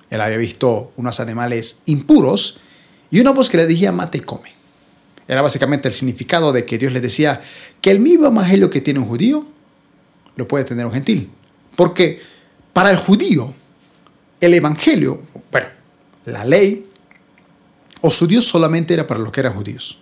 él 0.09 0.21
había 0.21 0.37
visto 0.37 0.91
unos 0.97 1.19
animales 1.19 1.81
impuros 1.85 2.59
y 3.09 3.19
una 3.19 3.31
voz 3.31 3.49
que 3.49 3.57
le 3.57 3.67
decía 3.67 3.91
mate 3.91 4.17
y 4.17 4.21
come. 4.21 4.51
Era 5.27 5.41
básicamente 5.41 5.87
el 5.87 5.93
significado 5.93 6.51
de 6.51 6.65
que 6.65 6.77
Dios 6.77 6.91
le 6.91 6.99
decía 6.99 7.41
que 7.79 7.91
el 7.91 7.99
mismo 7.99 8.27
evangelio 8.27 8.69
que 8.69 8.81
tiene 8.81 8.99
un 8.99 9.07
judío 9.07 9.47
lo 10.35 10.47
puede 10.47 10.65
tener 10.65 10.85
un 10.85 10.93
gentil. 10.93 11.29
Porque 11.75 12.21
para 12.71 12.89
el 12.89 12.97
judío, 12.97 13.53
el 14.39 14.53
evangelio, 14.53 15.21
bueno, 15.51 15.67
la 16.25 16.45
ley 16.45 16.89
o 18.01 18.11
su 18.11 18.27
Dios 18.27 18.45
solamente 18.45 18.93
era 18.93 19.07
para 19.07 19.19
los 19.19 19.31
que 19.31 19.39
eran 19.39 19.53
judíos. 19.53 19.99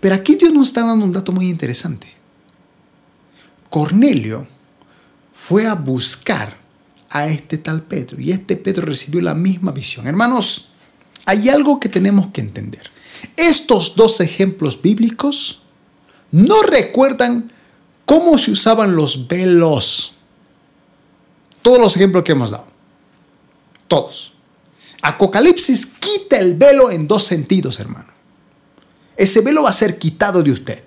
Pero 0.00 0.14
aquí 0.14 0.34
Dios 0.34 0.52
nos 0.52 0.68
está 0.68 0.84
dando 0.84 1.04
un 1.04 1.12
dato 1.12 1.32
muy 1.32 1.48
interesante. 1.48 2.12
Cornelio 3.70 4.46
fue 5.32 5.66
a 5.66 5.74
buscar 5.74 6.56
a 7.10 7.26
este 7.28 7.58
tal 7.58 7.82
Pedro 7.82 8.20
y 8.20 8.32
este 8.32 8.56
Pedro 8.56 8.86
recibió 8.86 9.20
la 9.20 9.34
misma 9.34 9.72
visión. 9.72 10.06
Hermanos, 10.06 10.72
hay 11.26 11.48
algo 11.48 11.78
que 11.78 11.88
tenemos 11.88 12.28
que 12.28 12.40
entender. 12.40 12.90
Estos 13.36 13.94
dos 13.96 14.20
ejemplos 14.20 14.82
bíblicos 14.82 15.62
no 16.30 16.62
recuerdan 16.62 17.52
cómo 18.04 18.38
se 18.38 18.50
usaban 18.50 18.96
los 18.96 19.28
velos. 19.28 20.14
Todos 21.62 21.78
los 21.78 21.96
ejemplos 21.96 22.24
que 22.24 22.32
hemos 22.32 22.50
dado. 22.50 22.66
Todos. 23.88 24.34
Apocalipsis 25.02 25.86
quita 25.86 26.38
el 26.38 26.54
velo 26.54 26.90
en 26.90 27.06
dos 27.06 27.24
sentidos, 27.24 27.80
hermano. 27.80 28.12
Ese 29.16 29.40
velo 29.40 29.62
va 29.62 29.70
a 29.70 29.74
ser 29.74 29.98
quitado 29.98 30.42
de 30.42 30.50
usted. 30.50 30.82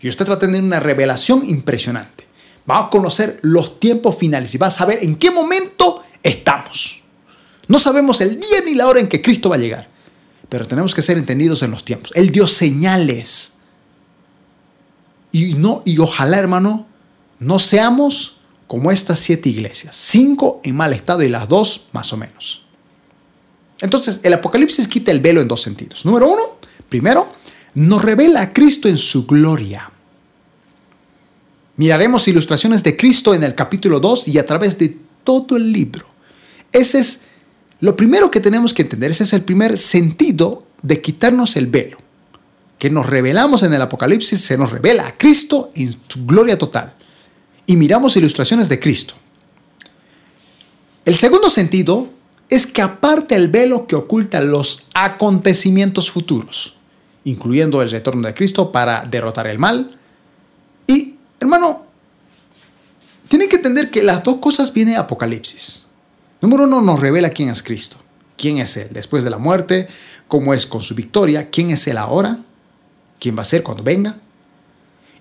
Y 0.00 0.08
usted 0.08 0.28
va 0.28 0.34
a 0.34 0.38
tener 0.38 0.62
una 0.62 0.80
revelación 0.80 1.48
impresionante. 1.48 2.26
Va 2.70 2.78
a 2.78 2.90
conocer 2.90 3.38
los 3.42 3.80
tiempos 3.80 4.16
finales 4.16 4.54
y 4.54 4.58
va 4.58 4.68
a 4.68 4.70
saber 4.72 4.98
en 5.02 5.16
qué 5.16 5.30
momento 5.30 6.02
estamos. 6.22 7.02
No 7.68 7.78
sabemos 7.78 8.20
el 8.20 8.38
día 8.38 8.58
ni 8.64 8.74
la 8.74 8.88
hora 8.88 9.00
en 9.00 9.08
que 9.08 9.22
Cristo 9.22 9.48
va 9.48 9.56
a 9.56 9.58
llegar. 9.58 9.88
Pero 10.48 10.66
tenemos 10.66 10.94
que 10.94 11.02
ser 11.02 11.18
entendidos 11.18 11.62
en 11.62 11.70
los 11.70 11.84
tiempos. 11.84 12.12
Él 12.14 12.30
dio 12.30 12.46
señales. 12.46 13.54
Y, 15.36 15.52
no, 15.52 15.82
y 15.84 15.98
ojalá, 15.98 16.38
hermano, 16.38 16.86
no 17.40 17.58
seamos 17.58 18.40
como 18.66 18.90
estas 18.90 19.18
siete 19.18 19.50
iglesias. 19.50 19.94
Cinco 19.94 20.62
en 20.64 20.74
mal 20.74 20.94
estado 20.94 21.22
y 21.22 21.28
las 21.28 21.46
dos 21.46 21.88
más 21.92 22.10
o 22.14 22.16
menos. 22.16 22.64
Entonces, 23.82 24.20
el 24.22 24.32
Apocalipsis 24.32 24.88
quita 24.88 25.10
el 25.10 25.20
velo 25.20 25.42
en 25.42 25.48
dos 25.48 25.60
sentidos. 25.60 26.06
Número 26.06 26.32
uno, 26.32 26.42
primero, 26.88 27.30
nos 27.74 28.02
revela 28.02 28.40
a 28.40 28.52
Cristo 28.54 28.88
en 28.88 28.96
su 28.96 29.26
gloria. 29.26 29.92
Miraremos 31.76 32.26
ilustraciones 32.28 32.82
de 32.82 32.96
Cristo 32.96 33.34
en 33.34 33.44
el 33.44 33.54
capítulo 33.54 34.00
2 34.00 34.28
y 34.28 34.38
a 34.38 34.46
través 34.46 34.78
de 34.78 34.96
todo 35.22 35.58
el 35.58 35.70
libro. 35.70 36.08
Ese 36.72 36.98
es 36.98 37.24
lo 37.80 37.94
primero 37.94 38.30
que 38.30 38.40
tenemos 38.40 38.72
que 38.72 38.80
entender, 38.80 39.10
ese 39.10 39.24
es 39.24 39.34
el 39.34 39.42
primer 39.42 39.76
sentido 39.76 40.66
de 40.80 41.02
quitarnos 41.02 41.56
el 41.56 41.66
velo. 41.66 42.05
Que 42.78 42.90
nos 42.90 43.06
revelamos 43.06 43.62
en 43.62 43.72
el 43.72 43.82
Apocalipsis, 43.82 44.40
se 44.40 44.58
nos 44.58 44.70
revela 44.70 45.06
a 45.06 45.16
Cristo 45.16 45.70
en 45.74 45.92
su 45.92 46.26
gloria 46.26 46.58
total. 46.58 46.94
Y 47.66 47.76
miramos 47.76 48.16
ilustraciones 48.16 48.68
de 48.68 48.78
Cristo. 48.78 49.14
El 51.04 51.14
segundo 51.14 51.48
sentido 51.50 52.10
es 52.48 52.66
que 52.66 52.82
aparte 52.82 53.34
el 53.34 53.48
velo 53.48 53.86
que 53.86 53.96
oculta 53.96 54.40
los 54.40 54.86
acontecimientos 54.94 56.10
futuros, 56.10 56.78
incluyendo 57.24 57.82
el 57.82 57.90
retorno 57.90 58.26
de 58.26 58.34
Cristo 58.34 58.72
para 58.72 59.04
derrotar 59.04 59.46
el 59.46 59.58
mal. 59.58 59.98
Y, 60.86 61.16
hermano, 61.40 61.86
tienen 63.28 63.48
que 63.48 63.56
entender 63.56 63.90
que 63.90 64.02
las 64.02 64.22
dos 64.22 64.36
cosas 64.36 64.72
vienen 64.72 64.96
Apocalipsis. 64.96 65.86
Número 66.40 66.64
uno, 66.64 66.80
nos 66.80 67.00
revela 67.00 67.30
quién 67.30 67.48
es 67.48 67.62
Cristo, 67.62 67.96
quién 68.36 68.58
es 68.58 68.76
Él 68.76 68.88
después 68.92 69.24
de 69.24 69.30
la 69.30 69.38
muerte, 69.38 69.88
cómo 70.28 70.54
es 70.54 70.66
con 70.66 70.80
su 70.80 70.94
victoria, 70.94 71.50
quién 71.50 71.70
es 71.70 71.86
Él 71.88 71.98
ahora, 71.98 72.40
quién 73.18 73.36
va 73.36 73.42
a 73.42 73.44
ser 73.44 73.62
cuando 73.62 73.82
venga. 73.82 74.18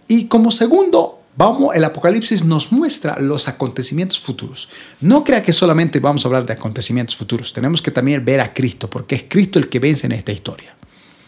Y 0.07 0.27
como 0.27 0.51
segundo, 0.51 1.21
vamos, 1.35 1.75
el 1.75 1.83
Apocalipsis 1.83 2.43
nos 2.43 2.71
muestra 2.71 3.19
los 3.19 3.47
acontecimientos 3.47 4.19
futuros. 4.19 4.69
No 5.01 5.23
crea 5.23 5.43
que 5.43 5.53
solamente 5.53 5.99
vamos 5.99 6.25
a 6.25 6.27
hablar 6.27 6.45
de 6.45 6.53
acontecimientos 6.53 7.15
futuros, 7.15 7.53
tenemos 7.53 7.81
que 7.81 7.91
también 7.91 8.23
ver 8.23 8.39
a 8.39 8.53
Cristo, 8.53 8.89
porque 8.89 9.15
es 9.15 9.25
Cristo 9.27 9.59
el 9.59 9.69
que 9.69 9.79
vence 9.79 10.05
en 10.05 10.11
esta 10.11 10.31
historia. 10.31 10.75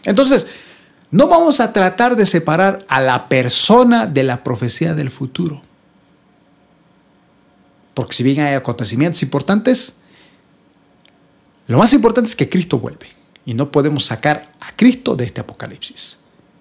Entonces, 0.04 0.46
no 1.10 1.26
vamos 1.26 1.60
a 1.60 1.72
tratar 1.72 2.16
de 2.16 2.26
separar 2.26 2.84
a 2.88 3.00
la 3.00 3.28
persona 3.28 4.06
de 4.06 4.24
la 4.24 4.44
profecía 4.44 4.94
del 4.94 5.10
futuro. 5.10 5.62
Porque 7.94 8.14
si 8.14 8.22
bien 8.22 8.40
hay 8.40 8.54
acontecimientos 8.54 9.22
importantes, 9.22 9.96
lo 11.66 11.78
más 11.78 11.92
importante 11.92 12.28
es 12.28 12.36
que 12.36 12.48
Cristo 12.48 12.78
vuelve. 12.78 13.08
Y 13.44 13.54
no 13.54 13.72
podemos 13.72 14.04
sacar 14.04 14.52
a 14.60 14.76
Cristo 14.76 15.16
de 15.16 15.24
este 15.24 15.40
Apocalipsis. 15.40 16.18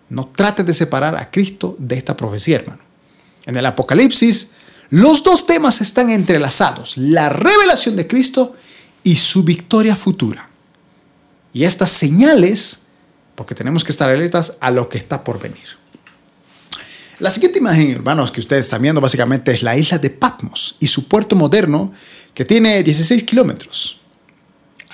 No 0.09 0.27
trate 0.27 0.63
de 0.63 0.73
separar 0.73 1.15
a 1.15 1.29
Cristo 1.29 1.75
de 1.79 1.97
esta 1.97 2.15
profecía, 2.15 2.57
hermano. 2.57 2.81
En 3.45 3.57
el 3.57 3.65
Apocalipsis, 3.65 4.51
los 4.89 5.23
dos 5.23 5.45
temas 5.45 5.81
están 5.81 6.09
entrelazados. 6.09 6.97
La 6.97 7.29
revelación 7.29 7.95
de 7.95 8.07
Cristo 8.07 8.55
y 9.03 9.15
su 9.15 9.43
victoria 9.43 9.95
futura. 9.95 10.49
Y 11.53 11.63
estas 11.63 11.91
señales, 11.91 12.83
porque 13.35 13.55
tenemos 13.55 13.83
que 13.83 13.91
estar 13.91 14.09
alertas 14.09 14.57
a 14.59 14.71
lo 14.71 14.89
que 14.89 14.97
está 14.97 15.23
por 15.23 15.39
venir. 15.39 15.77
La 17.19 17.29
siguiente 17.29 17.59
imagen, 17.59 17.89
hermanos, 17.89 18.31
que 18.31 18.39
ustedes 18.39 18.65
están 18.65 18.81
viendo 18.81 19.01
básicamente 19.01 19.51
es 19.51 19.63
la 19.63 19.75
isla 19.75 19.97
de 19.97 20.11
Patmos 20.11 20.75
y 20.79 20.87
su 20.87 21.07
puerto 21.07 21.35
moderno 21.35 21.91
que 22.33 22.45
tiene 22.45 22.83
16 22.83 23.23
kilómetros 23.23 24.01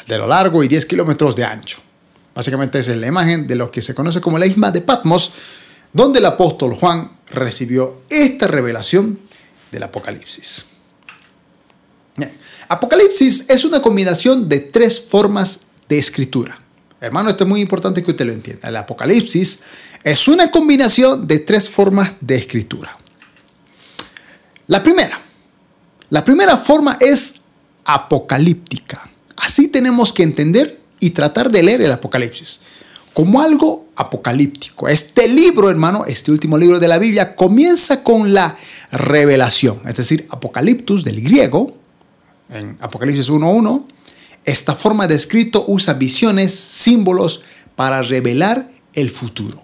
de 0.08 0.18
lo 0.18 0.28
largo 0.28 0.64
y 0.64 0.68
10 0.68 0.86
kilómetros 0.86 1.36
de 1.36 1.44
ancho. 1.44 1.80
Básicamente 2.36 2.80
es 2.80 2.88
la 2.88 3.08
imagen 3.08 3.48
de 3.48 3.56
lo 3.56 3.70
que 3.72 3.82
se 3.82 3.94
conoce 3.94 4.22
como 4.22 4.38
la 4.38 4.46
isla 4.46 4.72
de 4.72 4.82
Patmos, 4.82 5.34
donde 5.92 6.20
el 6.20 6.26
apóstol 6.26 6.74
Juan 6.74 7.12
recibió 7.32 8.02
esta 8.10 8.48
revelación 8.48 9.20
del 9.72 9.84
Apocalipsis. 9.84 10.66
Apocalipsis 12.70 13.46
es 13.50 13.66
una 13.66 13.82
combinación 13.82 14.48
de 14.50 14.60
tres 14.60 15.00
formas 15.00 15.68
de 15.88 16.00
escritura. 16.00 16.60
Hermano, 17.00 17.30
esto 17.30 17.44
es 17.44 17.50
muy 17.50 17.62
importante 17.62 18.02
que 18.02 18.12
usted 18.12 18.26
lo 18.26 18.32
entienda. 18.32 18.70
El 18.70 18.78
Apocalipsis 18.78 19.60
es 20.04 20.28
una 20.28 20.50
combinación 20.50 21.28
de 21.28 21.40
tres 21.40 21.70
formas 21.70 22.14
de 22.22 22.36
escritura. 22.36 22.98
La 24.68 24.82
primera, 24.82 25.22
la 26.10 26.24
primera 26.24 26.58
forma 26.58 26.98
es 27.00 27.42
apocalíptica. 27.86 29.10
Así 29.36 29.68
tenemos 29.68 30.14
que 30.14 30.24
entender 30.24 30.80
y 31.04 31.10
tratar 31.10 31.52
de 31.52 31.64
leer 31.64 31.82
el 31.82 31.92
Apocalipsis 31.92 32.62
como 33.14 33.42
algo 33.42 33.90
apocalíptico. 33.98 34.88
Este 34.88 35.28
libro, 35.28 35.70
hermano, 35.70 36.06
este 36.06 36.32
último 36.32 36.58
libro 36.58 36.80
de 36.80 36.88
la 36.88 36.98
Biblia, 36.98 37.36
comienza 37.36 38.04
con 38.04 38.34
la 38.34 38.56
revelación, 38.90 39.82
es 39.86 39.96
decir, 39.96 40.26
Apocaliptus 40.30 41.04
del 41.04 41.22
griego, 41.22 41.78
en 42.50 42.78
Apocalipsis 42.80 43.30
1.1, 43.30 43.86
esta 44.46 44.76
forma 44.76 45.08
de 45.08 45.16
escrito 45.16 45.66
usa 45.68 45.94
visiones, 45.94 46.54
símbolos 46.54 47.44
para 47.76 48.02
revelar 48.02 48.72
el 48.94 49.12
futuro. 49.12 49.62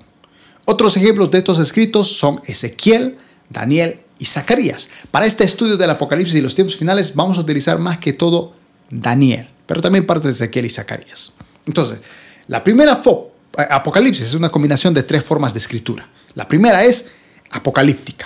Otros 0.65 0.97
ejemplos 0.97 1.31
de 1.31 1.37
estos 1.37 1.57
escritos 1.59 2.17
son 2.17 2.41
Ezequiel, 2.45 3.17
Daniel 3.49 4.01
y 4.19 4.25
Zacarías. 4.25 4.89
Para 5.09 5.25
este 5.25 5.45
estudio 5.45 5.77
del 5.77 5.89
Apocalipsis 5.89 6.35
y 6.35 6.41
los 6.41 6.53
tiempos 6.53 6.75
finales 6.75 7.15
vamos 7.15 7.37
a 7.37 7.41
utilizar 7.41 7.79
más 7.79 7.97
que 7.97 8.11
todo 8.11 8.53
Daniel, 8.91 9.49
pero 9.69 9.81
también 9.81 10.07
parte 10.07 10.27
de 10.27 10.33
Ezequiel 10.33 10.65
y 10.65 10.69
Zacarías. 10.71 11.35
Entonces, 11.67 11.99
la 12.47 12.63
primera 12.63 12.99
eh, 13.05 13.61
Apocalipsis 13.69 14.29
es 14.29 14.33
una 14.33 14.49
combinación 14.49 14.95
de 14.95 15.03
tres 15.03 15.23
formas 15.23 15.53
de 15.53 15.59
escritura. 15.59 16.09
La 16.33 16.47
primera 16.47 16.83
es 16.83 17.11
apocalíptica. 17.51 18.25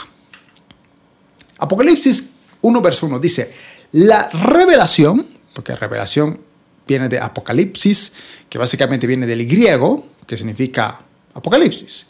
Apocalipsis 1.57 2.29
1, 2.61 2.81
verso 2.81 3.07
1 3.07 3.19
dice, 3.19 3.53
la 3.91 4.29
revelación 4.29 5.27
porque 5.53 5.75
revelación 5.75 6.39
viene 6.87 7.09
de 7.09 7.19
Apocalipsis, 7.19 8.13
que 8.47 8.57
básicamente 8.57 9.05
viene 9.05 9.27
del 9.27 9.45
griego, 9.45 10.07
que 10.25 10.37
significa 10.37 11.01
Apocalipsis. 11.33 12.07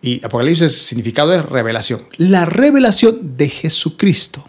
Y 0.00 0.24
Apocalipsis 0.24 0.72
significado 0.72 1.34
es 1.34 1.44
revelación. 1.44 2.08
La 2.16 2.46
revelación 2.46 3.36
de 3.36 3.50
Jesucristo, 3.50 4.48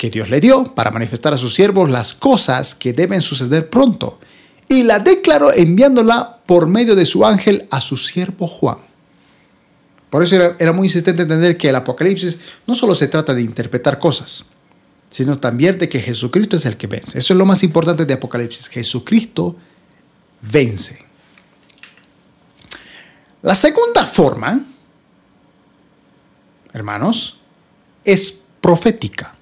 que 0.00 0.08
Dios 0.08 0.30
le 0.30 0.40
dio 0.40 0.64
para 0.74 0.90
manifestar 0.90 1.34
a 1.34 1.36
sus 1.36 1.54
siervos 1.54 1.90
las 1.90 2.14
cosas 2.14 2.74
que 2.74 2.94
deben 2.94 3.20
suceder 3.20 3.68
pronto. 3.68 4.18
Y 4.66 4.84
la 4.84 4.98
declaró 4.98 5.52
enviándola 5.52 6.38
por 6.46 6.66
medio 6.66 6.96
de 6.96 7.04
su 7.04 7.26
ángel 7.26 7.68
a 7.70 7.82
su 7.82 7.98
siervo 7.98 8.46
Juan. 8.46 8.78
Por 10.08 10.24
eso 10.24 10.36
era, 10.36 10.56
era 10.58 10.72
muy 10.72 10.86
insistente 10.86 11.20
entender 11.20 11.58
que 11.58 11.68
el 11.68 11.76
Apocalipsis 11.76 12.38
no 12.66 12.74
solo 12.74 12.94
se 12.94 13.08
trata 13.08 13.34
de 13.34 13.42
interpretar 13.42 13.98
cosas, 13.98 14.46
sino 15.10 15.38
también 15.38 15.78
de 15.78 15.90
que 15.90 16.00
Jesucristo 16.00 16.56
es 16.56 16.64
el 16.64 16.78
que 16.78 16.86
vence. 16.86 17.18
Eso 17.18 17.34
es 17.34 17.38
lo 17.38 17.44
más 17.44 17.62
importante 17.62 18.06
de 18.06 18.14
Apocalipsis. 18.14 18.68
Jesucristo 18.68 19.54
vence. 20.40 21.04
La 23.42 23.54
segunda 23.54 24.06
forma, 24.06 24.64
hermanos, 26.72 27.40
es 28.02 28.40
profética. 28.62 29.36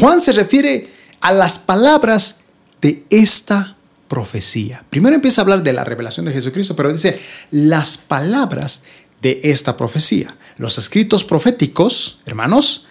Juan 0.00 0.20
se 0.20 0.32
refiere 0.32 0.88
a 1.20 1.32
las 1.32 1.58
palabras 1.58 2.40
de 2.80 3.04
esta 3.10 3.76
profecía. 4.08 4.84
Primero 4.88 5.14
empieza 5.14 5.40
a 5.40 5.44
hablar 5.44 5.62
de 5.62 5.74
la 5.74 5.84
revelación 5.84 6.24
de 6.24 6.32
Jesucristo, 6.32 6.74
pero 6.74 6.92
dice 6.92 7.20
las 7.50 7.98
palabras 7.98 8.82
de 9.20 9.40
esta 9.44 9.76
profecía. 9.76 10.36
Los 10.56 10.78
escritos 10.78 11.22
proféticos, 11.22 12.20
hermanos, 12.24 12.86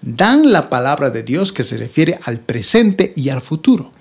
dan 0.00 0.52
la 0.52 0.70
palabra 0.70 1.10
de 1.10 1.22
Dios 1.22 1.52
que 1.52 1.64
se 1.64 1.76
refiere 1.76 2.18
al 2.24 2.40
presente 2.40 3.12
y 3.14 3.28
al 3.28 3.42
futuro. 3.42 3.92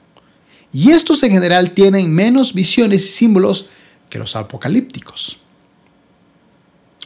Y 0.72 0.91
estos 0.91 1.22
en 1.24 1.32
general 1.32 1.72
tienen 1.72 2.12
menos 2.13 2.53
visiones 2.53 3.05
y 3.05 3.12
símbolos 3.12 3.70
que 4.10 4.20
los 4.20 4.36
apocalípticos. 4.36 5.39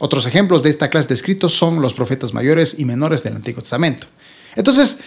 Otros 0.00 0.26
ejemplos 0.26 0.62
de 0.62 0.70
esta 0.70 0.88
clase 0.88 1.08
de 1.08 1.14
escritos 1.14 1.52
son 1.52 1.82
los 1.82 1.94
profetas 1.94 2.32
mayores 2.32 2.76
y 2.78 2.84
menores 2.84 3.24
del 3.24 3.34
Antiguo 3.34 3.62
Testamento. 3.62 4.06
Entonces, 4.54 4.98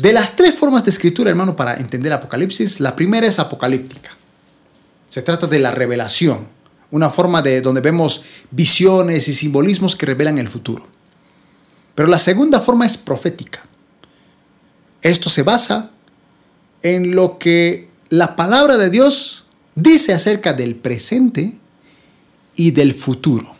de 0.00 0.12
las 0.12 0.36
tres 0.36 0.54
formas 0.54 0.84
de 0.84 0.90
escritura, 0.90 1.30
hermano, 1.30 1.56
para 1.56 1.74
entender 1.74 2.12
Apocalipsis, 2.12 2.78
la 2.78 2.94
primera 2.94 3.26
es 3.26 3.40
apocalíptica. 3.40 4.10
Se 5.08 5.22
trata 5.22 5.48
de 5.48 5.58
la 5.58 5.72
revelación, 5.72 6.46
una 6.92 7.10
forma 7.10 7.42
de 7.42 7.60
donde 7.60 7.80
vemos 7.80 8.22
visiones 8.52 9.26
y 9.26 9.34
simbolismos 9.34 9.96
que 9.96 10.06
revelan 10.06 10.38
el 10.38 10.48
futuro. 10.48 10.86
Pero 11.96 12.06
la 12.06 12.20
segunda 12.20 12.60
forma 12.60 12.86
es 12.86 12.96
profética. 12.96 13.66
Esto 15.02 15.30
se 15.30 15.42
basa 15.42 15.90
en 16.82 17.16
lo 17.16 17.38
que 17.38 17.88
la 18.08 18.36
palabra 18.36 18.76
de 18.76 18.90
Dios 18.90 19.46
dice 19.74 20.14
acerca 20.14 20.52
del 20.52 20.76
presente 20.76 21.58
y 22.54 22.70
del 22.70 22.94
futuro. 22.94 23.56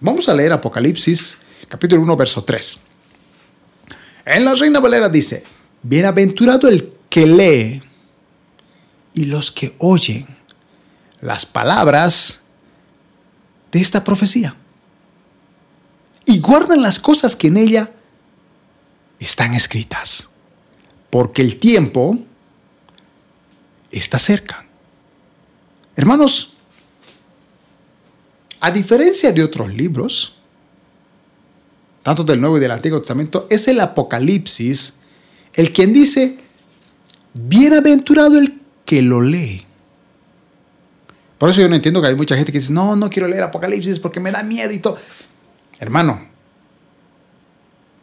Vamos 0.00 0.28
a 0.28 0.34
leer 0.34 0.52
Apocalipsis 0.52 1.38
capítulo 1.68 2.02
1, 2.02 2.16
verso 2.18 2.44
3. 2.44 2.89
En 4.24 4.44
la 4.44 4.54
Reina 4.54 4.80
Valera 4.80 5.08
dice, 5.08 5.44
bienaventurado 5.82 6.68
el 6.68 6.92
que 7.08 7.26
lee 7.26 7.82
y 9.14 9.24
los 9.26 9.50
que 9.50 9.74
oyen 9.78 10.26
las 11.20 11.46
palabras 11.46 12.42
de 13.72 13.80
esta 13.80 14.04
profecía 14.04 14.54
y 16.24 16.40
guardan 16.40 16.82
las 16.82 16.98
cosas 16.98 17.34
que 17.34 17.48
en 17.48 17.56
ella 17.56 17.92
están 19.18 19.54
escritas, 19.54 20.28
porque 21.10 21.42
el 21.42 21.58
tiempo 21.58 22.18
está 23.90 24.18
cerca. 24.18 24.64
Hermanos, 25.96 26.54
a 28.60 28.70
diferencia 28.70 29.32
de 29.32 29.42
otros 29.42 29.72
libros, 29.72 30.39
tanto 32.02 32.24
del 32.24 32.40
Nuevo 32.40 32.56
y 32.56 32.60
del 32.60 32.70
Antiguo 32.70 32.98
Testamento, 32.98 33.46
es 33.50 33.68
el 33.68 33.80
Apocalipsis 33.80 35.00
el 35.54 35.72
quien 35.72 35.92
dice, 35.92 36.38
bienaventurado 37.34 38.38
el 38.38 38.60
que 38.84 39.02
lo 39.02 39.20
lee. 39.20 39.64
Por 41.38 41.48
eso 41.48 41.62
yo 41.62 41.68
no 41.68 41.74
entiendo 41.74 42.02
que 42.02 42.08
hay 42.08 42.14
mucha 42.14 42.36
gente 42.36 42.52
que 42.52 42.58
dice, 42.58 42.72
no, 42.72 42.96
no 42.96 43.08
quiero 43.08 43.26
leer 43.26 43.42
Apocalipsis 43.44 43.98
porque 43.98 44.20
me 44.20 44.30
da 44.30 44.42
miedo 44.42 44.72
y 44.72 44.78
todo. 44.78 44.98
Hermano, 45.78 46.28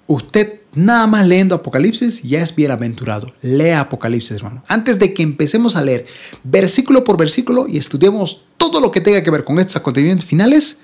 usted 0.07 0.61
nada 0.73 1.05
más 1.07 1.27
leyendo 1.27 1.53
Apocalipsis 1.53 2.23
ya 2.23 2.41
es 2.41 2.55
bienaventurado. 2.55 3.31
Lea 3.41 3.81
Apocalipsis, 3.81 4.31
hermano. 4.31 4.63
Antes 4.67 4.97
de 4.97 5.13
que 5.13 5.21
empecemos 5.23 5.75
a 5.75 5.83
leer 5.83 6.07
versículo 6.43 7.03
por 7.03 7.17
versículo 7.17 7.67
y 7.67 7.77
estudiemos 7.77 8.45
todo 8.57 8.81
lo 8.81 8.91
que 8.91 9.01
tenga 9.01 9.21
que 9.21 9.29
ver 9.29 9.43
con 9.43 9.59
estos 9.59 9.75
acontecimientos 9.75 10.25
finales, 10.25 10.79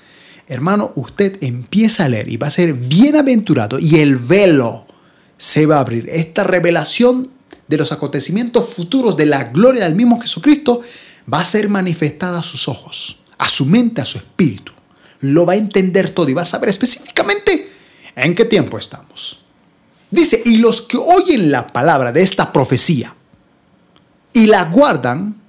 hermano, 0.48 0.92
usted 0.96 1.42
empieza 1.44 2.06
a 2.06 2.10
leer 2.10 2.30
y 2.30 2.38
va 2.38 2.48
a 2.48 2.52
ser 2.52 2.74
bienaventurado 2.74 3.80
y 3.80 4.00
el 4.00 4.18
velo 4.18 4.86
se 5.38 5.66
va 5.66 5.78
a 5.78 5.80
abrir. 5.80 6.10
Esta 6.10 6.44
revelación 6.44 7.30
de 7.68 7.78
los 7.78 7.92
acontecimientos 7.92 8.74
futuros 8.76 9.18
de 9.18 9.26
la 9.26 9.46
gloria 9.46 9.86
del 9.86 9.96
mismo 9.96 10.20
Jesucristo 10.20 10.82
va 11.32 11.40
a 11.40 11.46
ser 11.46 11.70
manifestada 11.70 12.40
a 12.40 12.44
sus 12.44 12.68
ojos, 12.68 13.24
a 13.38 13.48
su 13.48 13.66
mente, 13.66 14.02
a 14.02 14.06
su 14.06 14.18
espíritu. 14.18 14.72
Lo 15.22 15.46
va 15.46 15.54
a 15.54 15.58
entender 15.58 16.10
todo 16.10 16.30
y 16.30 16.34
va 16.34 16.42
a 16.42 16.46
saber 16.46 16.70
específicamente 16.70 17.70
en 18.16 18.36
qué 18.36 18.46
tiempo 18.46 18.78
estamos. 18.78 19.40
Dice, 20.12 20.44
y 20.46 20.58
los 20.58 20.82
que 20.82 20.98
oyen 20.98 21.52
la 21.52 21.68
palabra 21.68 22.12
de 22.12 22.22
esta 22.22 22.54
profecía 22.54 23.16
y 24.34 24.48
la 24.48 24.66
guardan, 24.66 25.42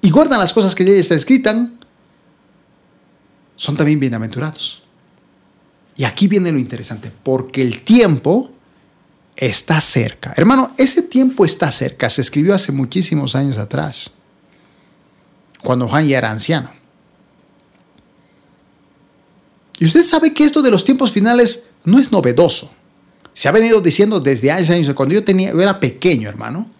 y 0.00 0.10
guardan 0.10 0.40
las 0.40 0.52
cosas 0.52 0.74
que 0.74 0.84
ya 0.84 0.92
está 0.92 1.14
escritas, 1.14 1.56
son 3.60 3.76
también 3.76 4.00
bienaventurados. 4.00 4.82
Y 5.94 6.04
aquí 6.04 6.28
viene 6.28 6.50
lo 6.50 6.58
interesante, 6.58 7.12
porque 7.22 7.60
el 7.60 7.82
tiempo 7.82 8.50
está 9.36 9.82
cerca. 9.82 10.32
Hermano, 10.34 10.72
ese 10.78 11.02
tiempo 11.02 11.44
está 11.44 11.70
cerca. 11.70 12.08
Se 12.08 12.22
escribió 12.22 12.54
hace 12.54 12.72
muchísimos 12.72 13.36
años 13.36 13.58
atrás, 13.58 14.12
cuando 15.62 15.86
Juan 15.86 16.08
ya 16.08 16.16
era 16.16 16.30
anciano. 16.30 16.70
Y 19.78 19.84
usted 19.84 20.04
sabe 20.04 20.32
que 20.32 20.44
esto 20.44 20.62
de 20.62 20.70
los 20.70 20.82
tiempos 20.82 21.12
finales 21.12 21.64
no 21.84 21.98
es 21.98 22.10
novedoso. 22.10 22.72
Se 23.34 23.46
ha 23.46 23.52
venido 23.52 23.82
diciendo 23.82 24.20
desde 24.20 24.50
años, 24.50 24.70
años, 24.70 24.94
cuando 24.94 25.14
yo, 25.14 25.22
tenía, 25.22 25.52
yo 25.52 25.60
era 25.60 25.78
pequeño, 25.78 26.30
hermano. 26.30 26.70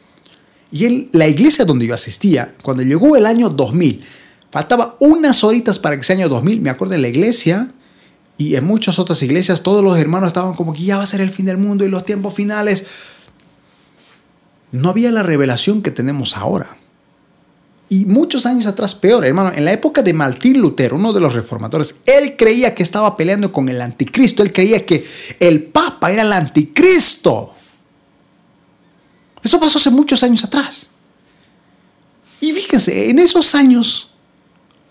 Y 0.72 0.86
en 0.86 1.10
la 1.12 1.28
iglesia 1.28 1.66
donde 1.66 1.86
yo 1.86 1.92
asistía, 1.92 2.54
cuando 2.62 2.82
llegó 2.82 3.18
el 3.18 3.26
año 3.26 3.50
2000, 3.50 4.02
Faltaba 4.50 4.96
unas 4.98 5.44
horitas 5.44 5.78
para 5.78 5.96
que 5.96 6.02
sea 6.02 6.16
año 6.16 6.28
2000. 6.28 6.60
Me 6.60 6.70
acuerdo 6.70 6.94
en 6.94 7.02
la 7.02 7.08
iglesia 7.08 7.72
y 8.36 8.56
en 8.56 8.64
muchas 8.64 8.98
otras 8.98 9.22
iglesias 9.22 9.62
todos 9.62 9.84
los 9.84 9.98
hermanos 9.98 10.28
estaban 10.28 10.54
como 10.54 10.72
que 10.72 10.82
ya 10.82 10.96
va 10.96 11.04
a 11.04 11.06
ser 11.06 11.20
el 11.20 11.30
fin 11.30 11.46
del 11.46 11.58
mundo 11.58 11.84
y 11.84 11.88
los 11.88 12.04
tiempos 12.04 12.34
finales. 12.34 12.86
No 14.72 14.88
había 14.88 15.12
la 15.12 15.22
revelación 15.22 15.82
que 15.82 15.90
tenemos 15.90 16.36
ahora. 16.36 16.76
Y 17.92 18.06
muchos 18.06 18.46
años 18.46 18.66
atrás, 18.66 18.94
peor, 18.94 19.24
hermano, 19.24 19.52
en 19.52 19.64
la 19.64 19.72
época 19.72 20.02
de 20.02 20.14
Martín 20.14 20.60
Lutero, 20.60 20.94
uno 20.94 21.12
de 21.12 21.20
los 21.20 21.32
reformadores, 21.32 21.96
él 22.06 22.36
creía 22.36 22.72
que 22.72 22.84
estaba 22.84 23.16
peleando 23.16 23.52
con 23.52 23.68
el 23.68 23.80
anticristo, 23.80 24.44
él 24.44 24.52
creía 24.52 24.86
que 24.86 25.04
el 25.40 25.64
Papa 25.64 26.12
era 26.12 26.22
el 26.22 26.32
anticristo. 26.32 27.52
Eso 29.42 29.58
pasó 29.58 29.78
hace 29.78 29.90
muchos 29.90 30.22
años 30.22 30.44
atrás. 30.44 30.86
Y 32.40 32.52
fíjense, 32.52 33.10
en 33.10 33.18
esos 33.18 33.56
años 33.56 34.09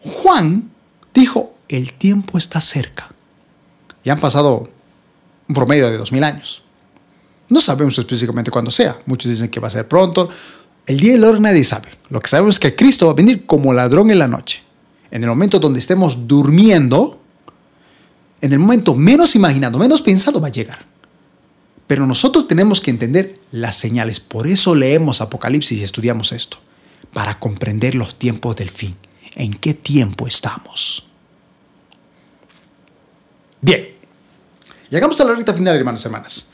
Juan 0.02 0.72
dijo, 1.14 1.54
el 1.68 1.94
tiempo 1.94 2.38
está 2.38 2.62
cerca. 2.62 3.10
Ya 4.04 4.14
han 4.14 4.20
pasado 4.20 4.70
un 5.48 5.56
promedio 5.56 5.90
de 5.90 5.98
dos 5.98 6.12
mil 6.12 6.24
años. 6.24 6.64
No 7.50 7.60
sabemos 7.60 7.98
específicamente 7.98 8.52
cuándo 8.52 8.72
sea. 8.72 9.00
Muchos 9.06 9.30
dicen 9.30 9.50
que 9.50 9.60
va 9.60 9.68
a 9.68 9.72
ser 9.72 9.88
pronto. 9.88 10.30
El 10.86 11.00
día 11.00 11.18
la 11.18 11.30
hora 11.30 11.40
nadie 11.40 11.64
sabe. 11.64 11.90
Lo 12.10 12.22
que 12.22 12.30
sabemos 12.30 12.56
es 12.56 12.60
que 12.60 12.76
Cristo 12.76 13.08
va 13.08 13.12
a 13.12 13.16
venir 13.16 13.46
como 13.46 13.74
ladrón 13.74 14.12
en 14.12 14.20
la 14.20 14.28
noche. 14.28 14.64
En 15.12 15.24
el 15.24 15.30
momento 15.30 15.60
donde 15.60 15.80
estemos 15.80 16.28
durmiendo, 16.28 17.20
en 18.42 18.54
el 18.54 18.60
momento 18.60 18.96
menos 18.96 19.36
imaginado, 19.36 19.80
menos 19.80 20.02
pensado, 20.02 20.40
va 20.40 20.48
a 20.48 20.52
llegar. 20.52 20.86
Pero 21.88 22.06
nosotros 22.06 22.48
tenemos 22.48 22.82
que 22.82 22.92
entender 22.92 23.40
las 23.52 23.76
señales. 23.76 24.20
Por 24.20 24.46
eso 24.46 24.76
leemos 24.76 25.22
Apocalipsis 25.22 25.80
y 25.80 25.84
estudiamos 25.84 26.32
esto. 26.32 26.58
Para 27.14 27.40
comprender 27.40 27.96
los 27.96 28.14
tiempos 28.16 28.56
del 28.56 28.70
fin 28.70 28.96
en 29.36 29.54
qué 29.54 29.74
tiempo 29.74 30.28
estamos. 30.28 31.08
Bien, 33.62 33.90
llegamos 34.90 35.20
a 35.20 35.26
la 35.26 35.36
recta 35.36 35.54
final, 35.54 35.76
hermanos 35.76 36.06
hermanas. 36.06 36.48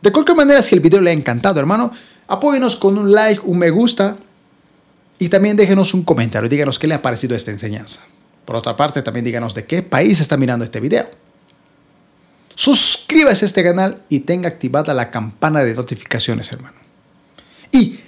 De 0.00 0.12
cualquier 0.12 0.36
manera, 0.36 0.62
si 0.62 0.74
el 0.74 0.80
video 0.80 1.00
le 1.00 1.10
ha 1.10 1.12
encantado, 1.12 1.58
hermano, 1.60 1.92
apóyenos 2.28 2.76
con 2.76 2.96
un 2.98 3.12
like, 3.12 3.42
un 3.44 3.58
me 3.58 3.70
gusta 3.70 4.16
y 5.18 5.28
también 5.28 5.56
déjenos 5.56 5.94
un 5.94 6.04
comentario. 6.04 6.48
Díganos 6.48 6.78
qué 6.78 6.86
le 6.86 6.94
ha 6.94 7.02
parecido 7.02 7.34
esta 7.34 7.50
enseñanza. 7.50 8.02
Por 8.44 8.56
otra 8.56 8.76
parte, 8.76 9.02
también 9.02 9.24
díganos 9.24 9.54
de 9.54 9.66
qué 9.66 9.82
país 9.82 10.20
está 10.20 10.36
mirando 10.36 10.64
este 10.64 10.80
video. 10.80 11.10
Suscríbase 12.54 13.44
a 13.44 13.46
este 13.46 13.62
canal 13.62 14.02
y 14.08 14.20
tenga 14.20 14.48
activada 14.48 14.94
la 14.94 15.10
campana 15.10 15.60
de 15.60 15.74
notificaciones, 15.74 16.50
hermano. 16.52 16.78
Y 17.72 17.98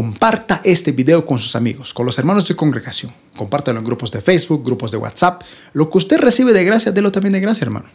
comparta 0.00 0.62
este 0.64 0.92
video 0.92 1.26
con 1.26 1.38
sus 1.38 1.54
amigos, 1.56 1.92
con 1.92 2.06
los 2.06 2.18
hermanos 2.18 2.48
de 2.48 2.56
congregación. 2.56 3.12
Compártelo 3.36 3.80
en 3.80 3.84
grupos 3.84 4.10
de 4.10 4.22
Facebook, 4.22 4.64
grupos 4.64 4.90
de 4.90 4.96
WhatsApp. 4.96 5.42
Lo 5.74 5.90
que 5.90 5.98
usted 5.98 6.16
recibe 6.16 6.54
de 6.54 6.64
gracia, 6.64 6.90
délo 6.90 7.12
también 7.12 7.34
de 7.34 7.40
gracia, 7.40 7.66
hermano. 7.66 7.90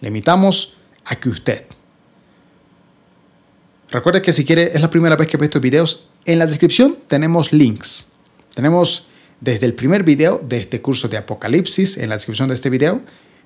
Le 0.00 0.08
invitamos 0.08 0.74
a 1.04 1.14
que 1.14 1.28
usted. 1.28 1.66
Recuerde 3.92 4.22
que 4.22 4.32
si 4.32 4.44
quiere, 4.44 4.72
es 4.74 4.80
la 4.80 4.90
primera 4.90 5.14
vez 5.14 5.28
que 5.28 5.36
ve 5.36 5.44
estos 5.44 5.62
videos, 5.62 6.08
en 6.24 6.40
la 6.40 6.48
descripción 6.48 6.98
tenemos 7.06 7.52
links. 7.52 8.08
Tenemos 8.56 9.06
desde 9.38 9.66
el 9.66 9.74
primer 9.74 10.02
video 10.02 10.38
de 10.38 10.58
este 10.58 10.82
curso 10.82 11.06
de 11.06 11.16
Apocalipsis, 11.16 11.96
en 11.96 12.08
la 12.08 12.16
descripción 12.16 12.48
de 12.48 12.56
este 12.56 12.70
video, 12.70 13.02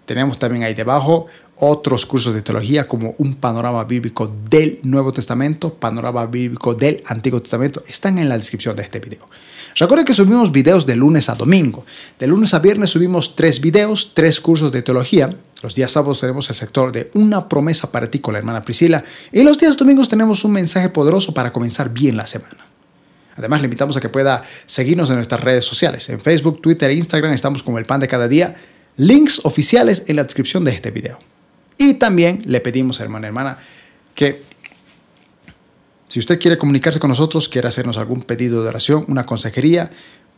Tenemos 0.08 0.38
también 0.38 0.64
ahí 0.64 0.72
debajo 0.72 1.26
otros 1.56 2.06
cursos 2.06 2.32
de 2.32 2.40
teología 2.40 2.84
como 2.84 3.14
un 3.18 3.34
panorama 3.34 3.84
bíblico 3.84 4.34
del 4.48 4.80
Nuevo 4.82 5.12
Testamento, 5.12 5.74
panorama 5.74 6.24
bíblico 6.24 6.74
del 6.74 7.02
Antiguo 7.04 7.42
Testamento, 7.42 7.84
están 7.86 8.16
en 8.18 8.30
la 8.30 8.38
descripción 8.38 8.74
de 8.74 8.84
este 8.84 9.00
video. 9.00 9.28
Recuerden 9.76 10.06
que 10.06 10.14
subimos 10.14 10.50
videos 10.50 10.86
de 10.86 10.96
lunes 10.96 11.28
a 11.28 11.34
domingo. 11.34 11.84
De 12.18 12.26
lunes 12.26 12.54
a 12.54 12.60
viernes 12.60 12.88
subimos 12.88 13.36
tres 13.36 13.60
videos, 13.60 14.12
tres 14.14 14.40
cursos 14.40 14.72
de 14.72 14.80
teología. 14.80 15.28
Los 15.62 15.74
días 15.74 15.92
sábados 15.92 16.20
tenemos 16.20 16.48
el 16.48 16.56
sector 16.56 16.90
de 16.90 17.10
una 17.12 17.46
promesa 17.46 17.92
para 17.92 18.10
ti 18.10 18.18
con 18.18 18.32
la 18.32 18.38
hermana 18.38 18.64
Priscila. 18.64 19.04
Y 19.30 19.42
los 19.42 19.58
días 19.58 19.76
domingos 19.76 20.08
tenemos 20.08 20.42
un 20.42 20.52
mensaje 20.52 20.88
poderoso 20.88 21.34
para 21.34 21.52
comenzar 21.52 21.92
bien 21.92 22.16
la 22.16 22.26
semana. 22.26 22.66
Además, 23.36 23.60
le 23.60 23.66
invitamos 23.66 23.94
a 23.98 24.00
que 24.00 24.08
pueda 24.08 24.42
seguirnos 24.64 25.10
en 25.10 25.16
nuestras 25.16 25.42
redes 25.42 25.66
sociales. 25.66 26.08
En 26.08 26.18
Facebook, 26.18 26.62
Twitter 26.62 26.88
e 26.88 26.94
Instagram 26.94 27.34
estamos 27.34 27.62
como 27.62 27.78
el 27.78 27.84
pan 27.84 28.00
de 28.00 28.08
cada 28.08 28.26
día 28.26 28.56
links 28.98 29.40
oficiales 29.44 30.04
en 30.08 30.16
la 30.16 30.24
descripción 30.24 30.64
de 30.64 30.72
este 30.72 30.90
video. 30.90 31.18
Y 31.78 31.94
también 31.94 32.42
le 32.44 32.60
pedimos, 32.60 33.00
hermana, 33.00 33.28
hermana, 33.28 33.58
que 34.14 34.42
si 36.08 36.18
usted 36.18 36.38
quiere 36.38 36.58
comunicarse 36.58 37.00
con 37.00 37.08
nosotros, 37.08 37.48
quiere 37.48 37.68
hacernos 37.68 37.96
algún 37.96 38.22
pedido 38.22 38.62
de 38.62 38.68
oración, 38.68 39.04
una 39.08 39.24
consejería, 39.24 39.90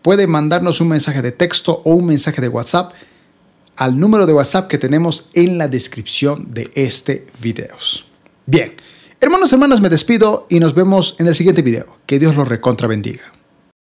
puede 0.02 0.26
mandarnos 0.26 0.80
un 0.80 0.88
mensaje 0.88 1.22
de 1.22 1.32
texto 1.32 1.82
o 1.84 1.94
un 1.94 2.06
mensaje 2.06 2.40
de 2.40 2.48
WhatsApp 2.48 2.92
al 3.76 3.98
número 3.98 4.26
de 4.26 4.34
WhatsApp 4.34 4.68
que 4.68 4.78
tenemos 4.78 5.30
en 5.32 5.56
la 5.56 5.66
descripción 5.66 6.52
de 6.52 6.70
este 6.74 7.26
video. 7.40 7.76
Bien, 8.44 8.74
hermanos 9.20 9.52
hermanas, 9.52 9.80
me 9.80 9.88
despido 9.88 10.46
y 10.50 10.60
nos 10.60 10.74
vemos 10.74 11.16
en 11.18 11.28
el 11.28 11.34
siguiente 11.34 11.62
video. 11.62 11.98
Que 12.04 12.18
Dios 12.18 12.36
los 12.36 12.46
recontra 12.46 12.88
bendiga. 12.88 13.39